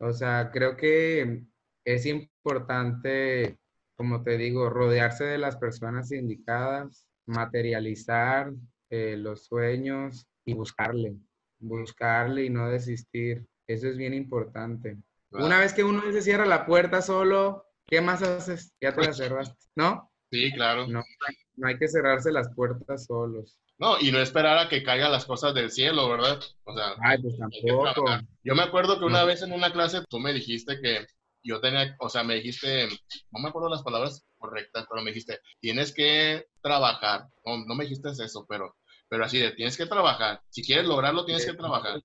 O 0.00 0.12
sea, 0.12 0.50
creo 0.50 0.76
que 0.76 1.44
es 1.84 2.06
importante, 2.06 3.58
como 3.94 4.22
te 4.22 4.38
digo, 4.38 4.70
rodearse 4.70 5.24
de 5.24 5.38
las 5.38 5.56
personas 5.56 6.10
indicadas, 6.12 7.06
materializar 7.26 8.52
eh, 8.90 9.16
los 9.18 9.44
sueños 9.44 10.26
y 10.46 10.54
buscarle, 10.54 11.14
buscarle 11.58 12.44
y 12.44 12.50
no 12.50 12.70
desistir. 12.70 13.44
Eso 13.66 13.88
es 13.88 13.98
bien 13.98 14.14
importante. 14.14 14.96
Una 15.30 15.60
vez 15.60 15.74
que 15.74 15.84
uno 15.84 16.00
se 16.10 16.22
cierra 16.22 16.46
la 16.46 16.64
puerta 16.64 17.02
solo, 17.02 17.66
¿qué 17.86 18.00
más 18.00 18.22
haces? 18.22 18.72
Ya 18.80 18.94
te 18.94 19.02
la 19.02 19.12
cerraste, 19.12 19.66
¿no? 19.76 20.10
Sí, 20.30 20.52
claro. 20.52 20.86
No, 20.88 21.02
no 21.56 21.68
hay 21.68 21.78
que 21.78 21.88
cerrarse 21.88 22.32
las 22.32 22.48
puertas 22.54 23.04
solos. 23.04 23.60
No, 23.78 23.96
y 24.00 24.10
no 24.10 24.18
esperar 24.18 24.58
a 24.58 24.68
que 24.68 24.82
caigan 24.82 25.12
las 25.12 25.24
cosas 25.24 25.54
del 25.54 25.70
cielo, 25.70 26.08
¿verdad? 26.08 26.40
O 26.64 26.74
sea, 26.74 26.94
Ay, 27.00 27.18
pues 27.22 27.38
tampoco. 27.38 28.04
Yo 28.42 28.54
me 28.56 28.62
acuerdo 28.62 28.98
que 28.98 29.04
una 29.04 29.24
vez 29.24 29.42
en 29.42 29.52
una 29.52 29.72
clase 29.72 30.02
tú 30.08 30.18
me 30.18 30.32
dijiste 30.32 30.80
que 30.80 31.06
yo 31.44 31.60
tenía, 31.60 31.96
o 32.00 32.08
sea, 32.08 32.24
me 32.24 32.34
dijiste, 32.34 32.88
no 33.30 33.40
me 33.40 33.48
acuerdo 33.48 33.68
las 33.68 33.82
palabras 33.82 34.26
correctas, 34.36 34.84
pero 34.90 35.02
me 35.02 35.10
dijiste, 35.10 35.40
tienes 35.60 35.94
que 35.94 36.46
trabajar. 36.60 37.28
No, 37.46 37.64
no 37.64 37.74
me 37.76 37.84
dijiste 37.84 38.10
eso, 38.10 38.44
pero, 38.48 38.76
pero 39.08 39.24
así 39.24 39.38
de, 39.38 39.52
tienes 39.52 39.76
que 39.76 39.86
trabajar. 39.86 40.42
Si 40.50 40.62
quieres 40.64 40.86
lograrlo, 40.86 41.24
tienes 41.24 41.46
que 41.46 41.54
trabajar. 41.54 42.00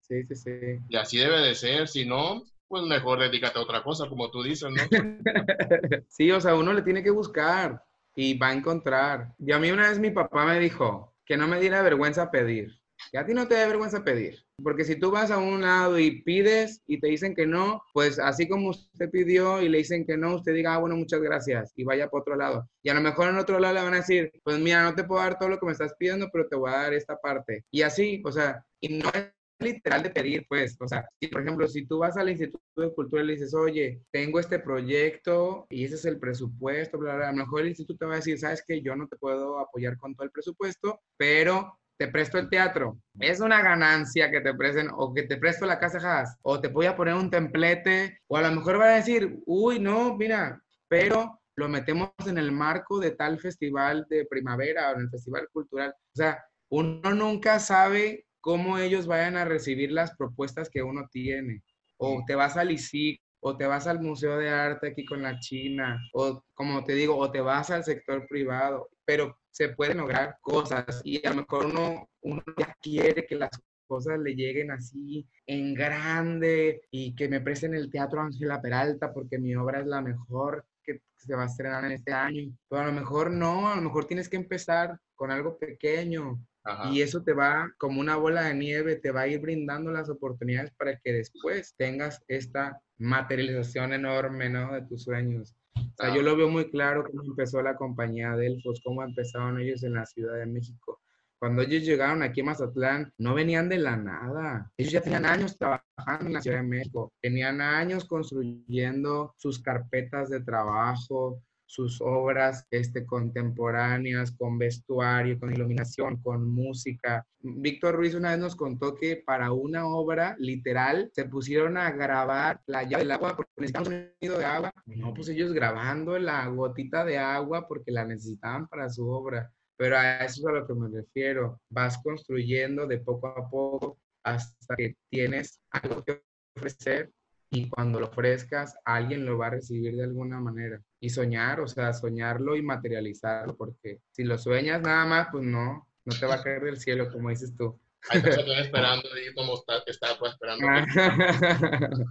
Sí, 0.00 0.24
sí, 0.24 0.34
sí. 0.34 0.50
Y 0.88 0.96
así 0.96 1.18
debe 1.18 1.40
de 1.40 1.54
ser, 1.54 1.88
si 1.88 2.06
no, 2.06 2.42
pues 2.68 2.84
mejor 2.84 3.20
dedícate 3.20 3.58
a 3.58 3.62
otra 3.62 3.82
cosa, 3.82 4.08
como 4.08 4.30
tú 4.30 4.42
dices, 4.42 4.70
¿no? 4.70 4.82
sí, 6.08 6.30
o 6.30 6.40
sea, 6.40 6.54
uno 6.54 6.72
le 6.72 6.80
tiene 6.80 7.02
que 7.02 7.10
buscar 7.10 7.84
y 8.14 8.38
va 8.38 8.48
a 8.48 8.54
encontrar. 8.54 9.32
Y 9.38 9.52
a 9.52 9.58
mí 9.58 9.70
una 9.70 9.88
vez 9.88 9.98
mi 9.98 10.10
papá 10.10 10.46
me 10.46 10.58
dijo 10.58 11.14
que 11.24 11.36
no 11.36 11.46
me 11.46 11.60
diera 11.60 11.82
vergüenza 11.82 12.30
pedir. 12.30 12.78
Que 13.10 13.18
a 13.18 13.26
ti 13.26 13.34
no 13.34 13.48
te 13.48 13.56
da 13.56 13.66
vergüenza 13.66 14.04
pedir. 14.04 14.38
Porque 14.62 14.84
si 14.84 14.96
tú 14.96 15.10
vas 15.10 15.30
a 15.30 15.38
un 15.38 15.62
lado 15.62 15.98
y 15.98 16.22
pides 16.22 16.82
y 16.86 17.00
te 17.00 17.08
dicen 17.08 17.34
que 17.34 17.46
no, 17.46 17.82
pues 17.92 18.18
así 18.18 18.48
como 18.48 18.70
usted 18.70 19.10
pidió 19.10 19.60
y 19.60 19.68
le 19.68 19.78
dicen 19.78 20.06
que 20.06 20.16
no, 20.16 20.36
usted 20.36 20.54
diga, 20.54 20.74
ah, 20.74 20.78
bueno, 20.78 20.96
muchas 20.96 21.20
gracias 21.20 21.72
y 21.74 21.84
vaya 21.84 22.08
para 22.08 22.20
otro 22.20 22.36
lado. 22.36 22.68
Y 22.82 22.90
a 22.90 22.94
lo 22.94 23.00
mejor 23.00 23.28
en 23.28 23.38
otro 23.38 23.58
lado 23.58 23.74
le 23.74 23.82
van 23.82 23.94
a 23.94 23.98
decir, 23.98 24.30
pues 24.44 24.58
mira, 24.60 24.84
no 24.84 24.94
te 24.94 25.04
puedo 25.04 25.20
dar 25.20 25.38
todo 25.38 25.48
lo 25.48 25.58
que 25.58 25.66
me 25.66 25.72
estás 25.72 25.94
pidiendo, 25.98 26.28
pero 26.32 26.46
te 26.48 26.56
voy 26.56 26.70
a 26.70 26.76
dar 26.76 26.94
esta 26.94 27.16
parte. 27.16 27.64
Y 27.70 27.82
así, 27.82 28.22
o 28.24 28.30
sea, 28.30 28.64
y 28.80 28.98
no 28.98 29.08
es 29.08 29.32
literal 29.58 30.02
de 30.02 30.10
pedir, 30.10 30.46
pues, 30.48 30.76
o 30.80 30.88
sea, 30.88 31.08
si, 31.20 31.28
por 31.28 31.42
ejemplo, 31.42 31.68
si 31.68 31.86
tú 31.86 31.98
vas 31.98 32.16
al 32.16 32.30
Instituto 32.30 32.62
de 32.76 32.92
Cultura 32.94 33.22
y 33.22 33.26
le 33.26 33.32
dices, 33.34 33.54
oye, 33.54 34.00
tengo 34.10 34.40
este 34.40 34.58
proyecto 34.58 35.66
y 35.70 35.84
ese 35.84 35.94
es 35.94 36.04
el 36.04 36.18
presupuesto, 36.18 36.98
bla, 36.98 37.16
bla, 37.16 37.28
a 37.28 37.32
lo 37.32 37.38
mejor 37.38 37.62
el 37.62 37.68
instituto 37.68 37.98
te 37.98 38.06
va 38.06 38.14
a 38.14 38.16
decir, 38.16 38.38
sabes 38.38 38.64
que 38.66 38.82
yo 38.82 38.96
no 38.96 39.06
te 39.08 39.16
puedo 39.16 39.58
apoyar 39.58 39.96
con 39.96 40.14
todo 40.14 40.24
el 40.24 40.32
presupuesto, 40.32 41.00
pero 41.16 41.78
te 41.98 42.08
presto 42.08 42.38
el 42.38 42.48
teatro. 42.48 42.98
Es 43.20 43.40
una 43.40 43.62
ganancia 43.62 44.30
que 44.30 44.40
te 44.40 44.54
presten 44.54 44.88
o 44.92 45.14
que 45.14 45.22
te 45.22 45.36
presto 45.36 45.66
la 45.66 45.78
casa 45.78 45.98
Haas 45.98 46.36
o 46.42 46.60
te 46.60 46.68
voy 46.68 46.86
a 46.86 46.96
poner 46.96 47.14
un 47.14 47.30
templete 47.30 48.18
o 48.26 48.36
a 48.36 48.42
lo 48.42 48.50
mejor 48.50 48.80
va 48.80 48.86
a 48.86 48.96
decir, 48.96 49.38
uy, 49.46 49.78
no, 49.78 50.16
mira, 50.16 50.60
pero 50.88 51.40
lo 51.56 51.68
metemos 51.68 52.10
en 52.26 52.38
el 52.38 52.50
marco 52.50 52.98
de 52.98 53.12
tal 53.12 53.38
festival 53.38 54.06
de 54.08 54.26
primavera 54.26 54.90
o 54.90 54.94
en 54.94 55.02
el 55.02 55.10
festival 55.10 55.48
cultural. 55.52 55.90
O 55.90 56.16
sea, 56.16 56.44
uno 56.70 57.14
nunca 57.14 57.58
sabe 57.58 58.26
cómo 58.42 58.76
ellos 58.76 59.06
vayan 59.06 59.36
a 59.38 59.46
recibir 59.46 59.92
las 59.92 60.14
propuestas 60.16 60.68
que 60.68 60.82
uno 60.82 61.08
tiene. 61.10 61.62
O 61.96 62.24
te 62.26 62.34
vas 62.34 62.58
al 62.58 62.72
ICIC, 62.72 63.22
o 63.40 63.56
te 63.56 63.66
vas 63.66 63.86
al 63.86 64.00
Museo 64.00 64.36
de 64.36 64.50
Arte 64.50 64.88
aquí 64.88 65.04
con 65.04 65.22
la 65.22 65.38
China, 65.38 66.00
o 66.12 66.44
como 66.54 66.84
te 66.84 66.94
digo, 66.94 67.16
o 67.16 67.30
te 67.30 67.40
vas 67.40 67.70
al 67.70 67.84
sector 67.84 68.26
privado, 68.28 68.88
pero 69.04 69.38
se 69.50 69.70
pueden 69.70 69.98
lograr 69.98 70.36
cosas 70.40 71.00
y 71.04 71.24
a 71.26 71.30
lo 71.30 71.36
mejor 71.36 71.66
uno, 71.66 72.08
uno 72.20 72.42
ya 72.56 72.76
quiere 72.80 73.26
que 73.26 73.34
las 73.34 73.50
cosas 73.86 74.18
le 74.20 74.34
lleguen 74.34 74.70
así 74.70 75.26
en 75.46 75.74
grande 75.74 76.82
y 76.90 77.14
que 77.14 77.28
me 77.28 77.40
presten 77.40 77.74
el 77.74 77.90
Teatro 77.90 78.20
Ángela 78.20 78.62
Peralta 78.62 79.12
porque 79.12 79.38
mi 79.38 79.54
obra 79.54 79.80
es 79.80 79.86
la 79.86 80.00
mejor 80.00 80.64
que 80.82 81.02
se 81.16 81.34
va 81.34 81.42
a 81.42 81.46
estrenar 81.46 81.84
en 81.84 81.92
este 81.92 82.12
año. 82.12 82.56
Pero 82.68 82.82
a 82.82 82.86
lo 82.86 82.92
mejor 82.92 83.30
no, 83.30 83.68
a 83.68 83.76
lo 83.76 83.82
mejor 83.82 84.06
tienes 84.06 84.28
que 84.28 84.36
empezar 84.36 84.98
con 85.14 85.30
algo 85.30 85.58
pequeño, 85.58 86.40
y 86.90 87.02
eso 87.02 87.22
te 87.22 87.32
va, 87.32 87.72
como 87.78 88.00
una 88.00 88.16
bola 88.16 88.42
de 88.42 88.54
nieve, 88.54 88.96
te 88.96 89.10
va 89.10 89.22
a 89.22 89.28
ir 89.28 89.40
brindando 89.40 89.90
las 89.90 90.08
oportunidades 90.08 90.70
para 90.78 90.96
que 90.98 91.12
después 91.12 91.74
tengas 91.76 92.22
esta 92.28 92.80
materialización 92.98 93.92
enorme, 93.92 94.48
¿no? 94.48 94.72
De 94.72 94.82
tus 94.82 95.02
sueños. 95.04 95.56
O 95.74 95.94
sea, 95.96 96.14
yo 96.14 96.22
lo 96.22 96.36
veo 96.36 96.48
muy 96.48 96.70
claro 96.70 97.04
cómo 97.04 97.22
empezó 97.24 97.62
la 97.62 97.76
compañía 97.76 98.36
Delfos, 98.36 98.80
cómo 98.84 99.02
empezaron 99.02 99.60
ellos 99.60 99.82
en 99.82 99.94
la 99.94 100.06
Ciudad 100.06 100.36
de 100.36 100.46
México. 100.46 101.00
Cuando 101.38 101.62
ellos 101.62 101.82
llegaron 101.82 102.22
aquí 102.22 102.40
a 102.40 102.44
Mazatlán, 102.44 103.12
no 103.18 103.34
venían 103.34 103.68
de 103.68 103.78
la 103.78 103.96
nada. 103.96 104.70
Ellos 104.76 104.92
ya 104.92 105.00
tenían 105.00 105.24
años 105.24 105.58
trabajando 105.58 106.26
en 106.26 106.32
la 106.34 106.40
Ciudad 106.40 106.58
de 106.58 106.68
México, 106.68 107.12
tenían 107.20 107.60
años 107.60 108.04
construyendo 108.04 109.34
sus 109.36 109.60
carpetas 109.60 110.30
de 110.30 110.40
trabajo, 110.40 111.42
sus 111.72 112.02
obras 112.02 112.66
este, 112.70 113.06
contemporáneas, 113.06 114.30
con 114.32 114.58
vestuario, 114.58 115.40
con 115.40 115.54
iluminación, 115.54 116.20
con 116.20 116.46
música. 116.46 117.26
Víctor 117.40 117.96
Ruiz 117.96 118.14
una 118.14 118.32
vez 118.32 118.40
nos 118.40 118.56
contó 118.56 118.94
que 118.94 119.16
para 119.16 119.52
una 119.52 119.86
obra 119.86 120.36
literal 120.38 121.10
se 121.14 121.24
pusieron 121.24 121.78
a 121.78 121.90
grabar 121.90 122.60
la 122.66 122.82
llave 122.82 123.04
del 123.04 123.12
agua 123.12 123.34
porque 123.36 123.52
necesitaban 123.56 123.90
un 123.90 124.10
sonido 124.20 124.38
de 124.38 124.44
agua. 124.44 124.72
No, 124.84 125.14
pues 125.14 125.30
ellos 125.30 125.54
grabando 125.54 126.18
la 126.18 126.46
gotita 126.48 127.06
de 127.06 127.16
agua 127.16 127.66
porque 127.66 127.90
la 127.90 128.04
necesitaban 128.04 128.68
para 128.68 128.90
su 128.90 129.08
obra. 129.08 129.50
Pero 129.78 129.96
a 129.96 130.18
eso 130.18 130.42
es 130.42 130.46
a 130.46 130.52
lo 130.52 130.66
que 130.66 130.74
me 130.74 130.88
refiero. 130.90 131.58
Vas 131.70 131.96
construyendo 132.02 132.86
de 132.86 132.98
poco 132.98 133.28
a 133.28 133.48
poco 133.48 133.98
hasta 134.22 134.76
que 134.76 134.94
tienes 135.08 135.58
algo 135.70 136.04
que 136.04 136.22
ofrecer 136.54 137.10
y 137.52 137.68
cuando 137.68 138.00
lo 138.00 138.06
ofrezcas, 138.06 138.78
alguien 138.82 139.26
lo 139.26 139.36
va 139.36 139.48
a 139.48 139.50
recibir 139.50 139.94
de 139.94 140.04
alguna 140.04 140.40
manera. 140.40 140.80
Y 140.98 141.10
soñar, 141.10 141.60
o 141.60 141.68
sea, 141.68 141.92
soñarlo 141.92 142.56
y 142.56 142.62
materializarlo, 142.62 143.54
porque 143.56 143.98
si 144.10 144.24
lo 144.24 144.38
sueñas 144.38 144.80
nada 144.80 145.04
más, 145.04 145.28
pues 145.30 145.44
no, 145.44 145.86
no 146.06 146.18
te 146.18 146.24
va 146.24 146.36
a 146.36 146.42
caer 146.42 146.62
del 146.62 146.78
cielo, 146.78 147.12
como 147.12 147.28
dices 147.28 147.54
tú. 147.54 147.78
Hay 148.08 148.22
personas 148.22 148.58
esperando 148.66 149.06
y 149.18 149.34
como 149.34 149.54
está, 149.56 149.82
está 149.86 150.18
pues, 150.18 150.32
esperando. 150.32 150.66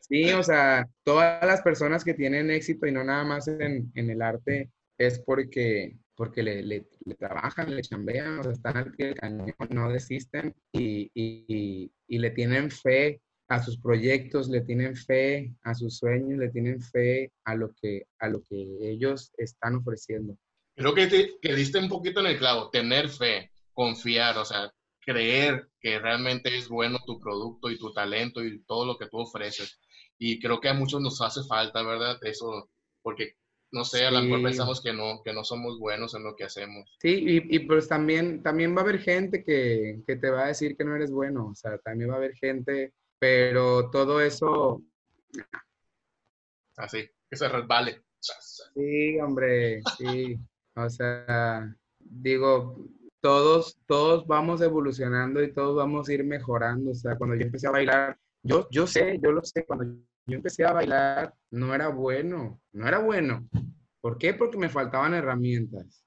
sí, 0.00 0.30
o 0.30 0.42
sea, 0.44 0.86
todas 1.02 1.44
las 1.44 1.62
personas 1.62 2.04
que 2.04 2.14
tienen 2.14 2.48
éxito 2.52 2.86
y 2.86 2.92
no 2.92 3.02
nada 3.02 3.24
más 3.24 3.48
en, 3.48 3.90
en 3.96 4.08
el 4.08 4.22
arte 4.22 4.70
es 4.98 5.18
porque 5.18 5.96
porque 6.14 6.42
le, 6.42 6.62
le, 6.62 6.84
trabajan, 7.18 7.74
le 7.74 7.80
chambean, 7.80 8.40
o 8.40 8.42
sea, 8.42 8.52
están 8.52 8.76
al 8.76 8.92
pie 8.92 9.06
del 9.06 9.14
cañón, 9.14 9.54
no 9.70 9.90
desisten 9.90 10.54
y, 10.70 11.10
y, 11.14 11.90
y, 12.06 12.18
le 12.18 12.30
tienen 12.32 12.70
fe 12.70 13.22
a 13.50 13.60
sus 13.60 13.78
proyectos, 13.78 14.48
le 14.48 14.60
tienen 14.60 14.94
fe 14.94 15.52
a 15.62 15.74
sus 15.74 15.98
sueños, 15.98 16.38
le 16.38 16.50
tienen 16.50 16.80
fe 16.80 17.32
a 17.44 17.56
lo 17.56 17.74
que, 17.74 18.06
a 18.20 18.28
lo 18.28 18.44
que 18.44 18.78
ellos 18.80 19.32
están 19.36 19.74
ofreciendo. 19.74 20.36
Creo 20.76 20.94
que, 20.94 21.08
te, 21.08 21.32
que 21.42 21.56
diste 21.56 21.80
un 21.80 21.88
poquito 21.88 22.20
en 22.20 22.26
el 22.26 22.38
clavo, 22.38 22.70
tener 22.70 23.08
fe, 23.08 23.50
confiar, 23.74 24.38
o 24.38 24.44
sea, 24.44 24.72
creer 25.04 25.68
que 25.80 25.98
realmente 25.98 26.56
es 26.56 26.68
bueno 26.68 27.00
tu 27.04 27.18
producto 27.18 27.70
y 27.70 27.76
tu 27.76 27.92
talento 27.92 28.44
y 28.44 28.62
todo 28.62 28.86
lo 28.86 28.96
que 28.96 29.08
tú 29.08 29.18
ofreces. 29.18 29.80
Y 30.16 30.38
creo 30.38 30.60
que 30.60 30.68
a 30.68 30.74
muchos 30.74 31.00
nos 31.00 31.20
hace 31.20 31.42
falta, 31.42 31.82
¿verdad? 31.82 32.18
Eso, 32.22 32.70
porque, 33.02 33.34
no 33.72 33.84
sé, 33.84 34.06
a 34.06 34.12
lo 34.12 34.22
mejor 34.22 34.44
pensamos 34.44 34.80
que 34.80 34.92
no, 34.92 35.22
que 35.24 35.32
no 35.32 35.42
somos 35.42 35.76
buenos 35.80 36.14
en 36.14 36.22
lo 36.22 36.36
que 36.36 36.44
hacemos. 36.44 36.88
Sí, 37.00 37.24
y, 37.26 37.56
y, 37.56 37.58
pues 37.66 37.88
también, 37.88 38.44
también 38.44 38.76
va 38.76 38.82
a 38.82 38.84
haber 38.84 39.00
gente 39.00 39.42
que, 39.42 40.02
que 40.06 40.14
te 40.14 40.30
va 40.30 40.44
a 40.44 40.48
decir 40.48 40.76
que 40.76 40.84
no 40.84 40.94
eres 40.94 41.10
bueno, 41.10 41.48
o 41.48 41.54
sea, 41.56 41.78
también 41.78 42.10
va 42.10 42.14
a 42.14 42.18
haber 42.18 42.36
gente 42.36 42.92
pero 43.20 43.90
todo 43.90 44.20
eso... 44.20 44.82
Así, 46.76 47.08
que 47.28 47.36
se 47.36 47.48
resbale. 47.48 48.02
Sí, 48.74 49.20
hombre, 49.20 49.82
sí. 49.98 50.36
O 50.74 50.88
sea, 50.88 51.72
digo, 51.98 52.88
todos, 53.20 53.78
todos 53.86 54.26
vamos 54.26 54.62
evolucionando 54.62 55.42
y 55.42 55.52
todos 55.52 55.76
vamos 55.76 56.08
a 56.08 56.12
ir 56.14 56.24
mejorando. 56.24 56.90
O 56.92 56.94
sea, 56.94 57.16
cuando 57.16 57.36
yo 57.36 57.42
empecé 57.42 57.68
a 57.68 57.72
bailar, 57.72 58.18
yo, 58.42 58.66
yo 58.70 58.86
sé, 58.86 59.18
yo 59.22 59.30
lo 59.30 59.44
sé, 59.44 59.64
cuando 59.64 59.84
yo 59.84 60.36
empecé 60.36 60.64
a 60.64 60.72
bailar 60.72 61.34
no 61.50 61.74
era 61.74 61.88
bueno, 61.88 62.60
no 62.72 62.88
era 62.88 62.98
bueno. 62.98 63.46
¿Por 64.00 64.16
qué? 64.16 64.32
Porque 64.32 64.56
me 64.56 64.70
faltaban 64.70 65.12
herramientas. 65.12 66.04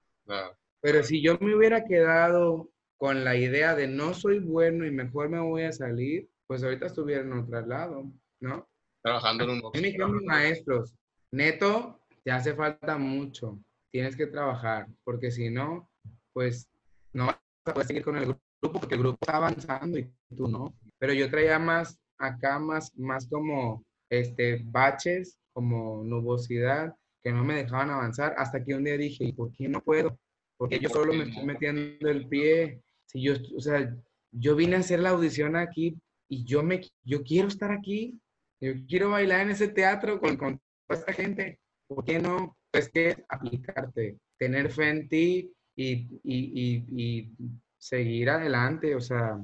Pero 0.82 1.04
si 1.04 1.22
yo 1.22 1.38
me 1.40 1.56
hubiera 1.56 1.86
quedado 1.86 2.72
con 2.98 3.24
la 3.24 3.36
idea 3.36 3.76
de 3.76 3.88
no 3.88 4.14
soy 4.14 4.40
bueno 4.40 4.86
y 4.86 4.92
mejor 4.92 5.30
me 5.30 5.40
voy 5.40 5.64
a 5.64 5.72
salir, 5.72 6.30
pues 6.54 6.64
ahorita 6.64 6.86
estuvieran 6.86 7.32
en 7.32 7.40
otro 7.40 7.66
lado, 7.66 8.14
¿no? 8.40 8.70
Trabajando 9.02 9.46
en 9.46 9.60
un... 9.64 10.26
Maestros, 10.26 10.94
neto, 11.32 12.00
te 12.24 12.30
hace 12.30 12.54
falta 12.54 12.96
mucho, 13.00 13.58
tienes 13.92 14.16
que 14.16 14.28
trabajar, 14.28 14.86
porque 15.04 15.32
si 15.32 15.50
no, 15.50 15.90
pues 16.32 16.70
no 17.12 17.26
vas 17.26 17.40
a 17.66 17.74
poder 17.74 17.88
seguir 17.88 18.04
con 18.04 18.18
el 18.18 18.26
grupo, 18.26 18.80
porque 18.80 18.94
el 18.94 19.02
grupo 19.02 19.18
está 19.20 19.38
avanzando 19.38 19.98
y 19.98 20.14
tú 20.38 20.48
no. 20.48 20.76
pero 21.00 21.12
yo 21.14 21.28
traía 21.28 21.58
más 21.58 21.98
acá, 22.20 22.60
más, 22.60 22.96
más 23.00 23.28
como 23.28 23.84
este, 24.12 24.62
baches, 24.64 25.40
como 25.54 26.04
nubosidad, 26.04 26.96
que 27.24 27.32
no 27.32 27.44
me 27.44 27.56
dejaban 27.56 27.90
avanzar, 27.90 28.36
hasta 28.38 28.64
que 28.64 28.76
un 28.76 28.84
día 28.84 28.96
dije, 28.96 29.24
¿y 29.24 29.34
por 29.34 29.52
qué 29.54 29.68
no 29.68 29.82
puedo? 29.82 30.20
Porque 30.56 30.78
yo 30.78 30.90
solo 30.90 31.14
me 31.14 31.24
estoy 31.24 31.46
metiendo 31.48 32.08
el 32.08 32.28
pie. 32.28 32.84
Si 33.08 33.24
yo, 33.24 33.34
o 33.58 33.60
sea, 33.60 33.92
yo 34.32 34.56
vine 34.56 34.76
a 34.76 34.82
hacer 34.82 35.00
la 35.00 35.10
audición 35.10 35.56
aquí 35.56 35.98
y 36.28 36.46
yo 36.46 36.64
me, 36.64 36.82
yo 37.04 37.24
quiero 37.24 37.48
estar 37.48 37.72
aquí, 37.72 38.20
yo 38.60 38.74
quiero 38.88 39.12
bailar 39.12 39.42
en 39.42 39.52
ese 39.52 39.68
teatro 39.68 40.20
con, 40.20 40.38
con 40.38 40.60
toda 40.88 41.00
esta 41.00 41.14
gente. 41.14 41.60
¿Por 41.88 42.06
qué 42.06 42.20
no? 42.20 42.58
Pues 42.72 42.90
que 42.90 43.24
aplicarte, 43.30 44.18
tener 44.38 44.72
fe 44.72 44.90
en 44.90 45.08
ti 45.10 45.52
y, 45.76 46.08
y, 46.24 46.86
y, 46.96 47.32
seguir 47.78 48.30
adelante. 48.30 48.96
O 48.96 49.02
sea, 49.02 49.38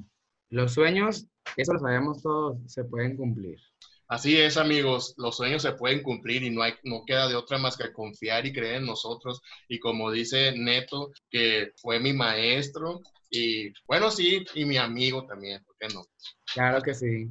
los 0.49 0.73
sueños, 0.73 1.27
eso 1.57 1.73
lo 1.73 1.79
sabemos 1.79 2.21
todos, 2.21 2.57
se 2.67 2.85
pueden 2.85 3.17
cumplir. 3.17 3.59
Así 4.07 4.37
es, 4.37 4.57
amigos, 4.57 5.13
los 5.17 5.37
sueños 5.37 5.61
se 5.61 5.73
pueden 5.73 6.01
cumplir 6.01 6.41
y 6.43 6.49
no, 6.49 6.63
hay, 6.63 6.73
no 6.83 7.03
queda 7.05 7.27
de 7.27 7.35
otra 7.35 7.59
más 7.59 7.77
que 7.77 7.93
confiar 7.93 8.45
y 8.45 8.53
creer 8.53 8.77
en 8.77 8.87
nosotros. 8.87 9.41
Y 9.67 9.79
como 9.79 10.09
dice 10.09 10.53
Neto, 10.57 11.11
que 11.29 11.73
fue 11.75 11.99
mi 11.99 12.13
maestro 12.13 13.01
y 13.29 13.71
bueno, 13.85 14.09
sí, 14.09 14.43
y 14.55 14.65
mi 14.65 14.77
amigo 14.77 15.25
también, 15.25 15.63
¿por 15.63 15.75
qué 15.79 15.87
no? 15.93 16.03
Claro 16.53 16.81
que 16.81 16.95
sí. 16.95 17.27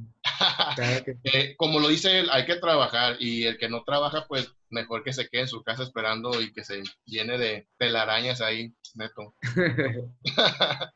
Eh, 1.25 1.53
como 1.57 1.81
lo 1.81 1.89
dice 1.89 2.19
él, 2.19 2.29
hay 2.31 2.45
que 2.45 2.55
trabajar 2.55 3.17
y 3.19 3.43
el 3.43 3.57
que 3.57 3.67
no 3.67 3.83
trabaja, 3.83 4.25
pues 4.29 4.49
mejor 4.69 5.03
que 5.03 5.11
se 5.11 5.27
quede 5.27 5.41
en 5.41 5.47
su 5.49 5.61
casa 5.61 5.83
esperando 5.83 6.41
y 6.41 6.53
que 6.53 6.63
se 6.63 6.81
llene 7.03 7.37
de 7.37 7.67
telarañas 7.77 8.39
ahí, 8.39 8.73
Neto. 8.95 9.35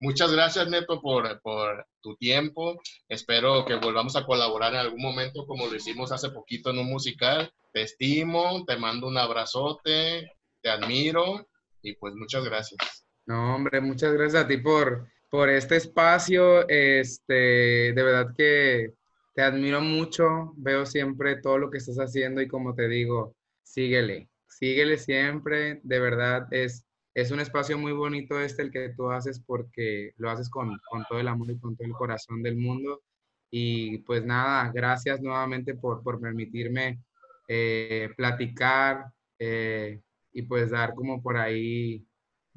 Muchas 0.00 0.32
gracias, 0.32 0.68
Neto, 0.68 1.00
por, 1.00 1.40
por, 1.42 1.86
tu 2.00 2.16
tiempo. 2.16 2.80
Espero 3.08 3.64
que 3.64 3.76
volvamos 3.76 4.16
a 4.16 4.26
colaborar 4.26 4.72
en 4.72 4.80
algún 4.80 5.02
momento 5.02 5.46
como 5.46 5.68
lo 5.68 5.76
hicimos 5.76 6.10
hace 6.10 6.30
poquito 6.30 6.70
en 6.70 6.78
un 6.78 6.86
musical. 6.86 7.52
Te 7.72 7.82
estimo, 7.82 8.64
te 8.66 8.76
mando 8.76 9.06
un 9.06 9.16
abrazote, 9.16 10.32
te 10.60 10.70
admiro 10.70 11.46
y 11.82 11.94
pues 11.94 12.14
muchas 12.14 12.44
gracias. 12.44 13.06
No, 13.26 13.54
hombre, 13.54 13.80
muchas 13.80 14.12
gracias 14.12 14.44
a 14.44 14.48
ti 14.48 14.56
por, 14.58 15.08
por 15.28 15.48
este 15.48 15.76
espacio. 15.76 16.68
Este, 16.68 17.92
de 17.92 18.02
verdad 18.02 18.34
que 18.36 18.94
te 19.34 19.42
admiro 19.42 19.80
mucho. 19.80 20.52
Veo 20.56 20.84
siempre 20.86 21.36
todo 21.36 21.58
lo 21.58 21.70
que 21.70 21.78
estás 21.78 21.96
haciendo 21.98 22.40
y 22.40 22.48
como 22.48 22.74
te 22.74 22.88
digo, 22.88 23.36
síguele, 23.62 24.28
síguele 24.48 24.98
siempre. 24.98 25.80
De 25.84 26.00
verdad 26.00 26.48
es, 26.50 26.84
es 27.14 27.30
un 27.30 27.40
espacio 27.40 27.78
muy 27.78 27.92
bonito 27.92 28.40
este 28.40 28.62
el 28.62 28.70
que 28.72 28.90
tú 28.90 29.10
haces 29.10 29.40
porque 29.40 30.12
lo 30.16 30.30
haces 30.30 30.50
con, 30.50 30.78
con 30.90 31.04
todo 31.08 31.20
el 31.20 31.28
amor 31.28 31.50
y 31.50 31.58
con 31.58 31.76
todo 31.76 31.86
el 31.86 31.94
corazón 31.94 32.42
del 32.42 32.56
mundo. 32.56 33.02
Y 33.50 33.98
pues 33.98 34.24
nada, 34.24 34.70
gracias 34.72 35.20
nuevamente 35.20 35.74
por, 35.74 36.02
por 36.02 36.20
permitirme 36.20 37.00
eh, 37.48 38.10
platicar 38.16 39.06
eh, 39.38 40.00
y 40.32 40.42
pues 40.42 40.70
dar 40.70 40.94
como 40.94 41.22
por 41.22 41.36
ahí 41.36 42.04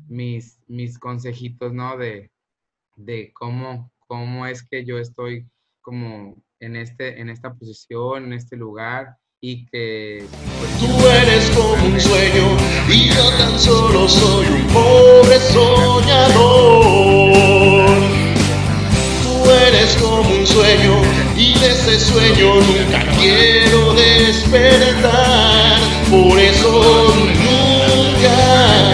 mis, 0.07 0.99
consejitos, 0.99 1.73
¿no? 1.73 1.97
De, 1.97 2.29
cómo, 3.33 3.91
cómo 4.07 4.45
es 4.47 4.65
que 4.67 4.85
yo 4.85 4.97
estoy 4.99 5.47
como 5.81 6.35
en, 6.59 6.75
este, 6.75 7.19
en 7.19 7.29
esta 7.29 7.53
posición, 7.53 8.25
en 8.25 8.33
este 8.33 8.55
lugar 8.55 9.17
y 9.41 9.65
que... 9.65 10.25
Pues, 10.59 10.79
Tú 10.79 11.07
eres 11.07 11.49
como 11.49 11.85
un 11.85 11.99
sueño 11.99 12.57
y 12.87 13.09
yo 13.09 13.29
tan 13.37 13.59
solo 13.59 14.07
soy 14.07 14.47
un 14.47 14.67
pobre 14.67 15.37
soñador. 15.39 16.83
Tú 19.23 19.51
eres 19.67 19.97
como 19.97 20.29
un 20.29 20.47
sueño 20.47 21.01
y 21.35 21.59
de 21.59 21.71
ese 21.71 21.99
sueño 21.99 22.55
nunca 22.55 23.05
quiero 23.19 23.93
despertar. 23.93 25.79
Por 26.09 26.39
eso 26.39 27.13
nunca... 27.17 28.92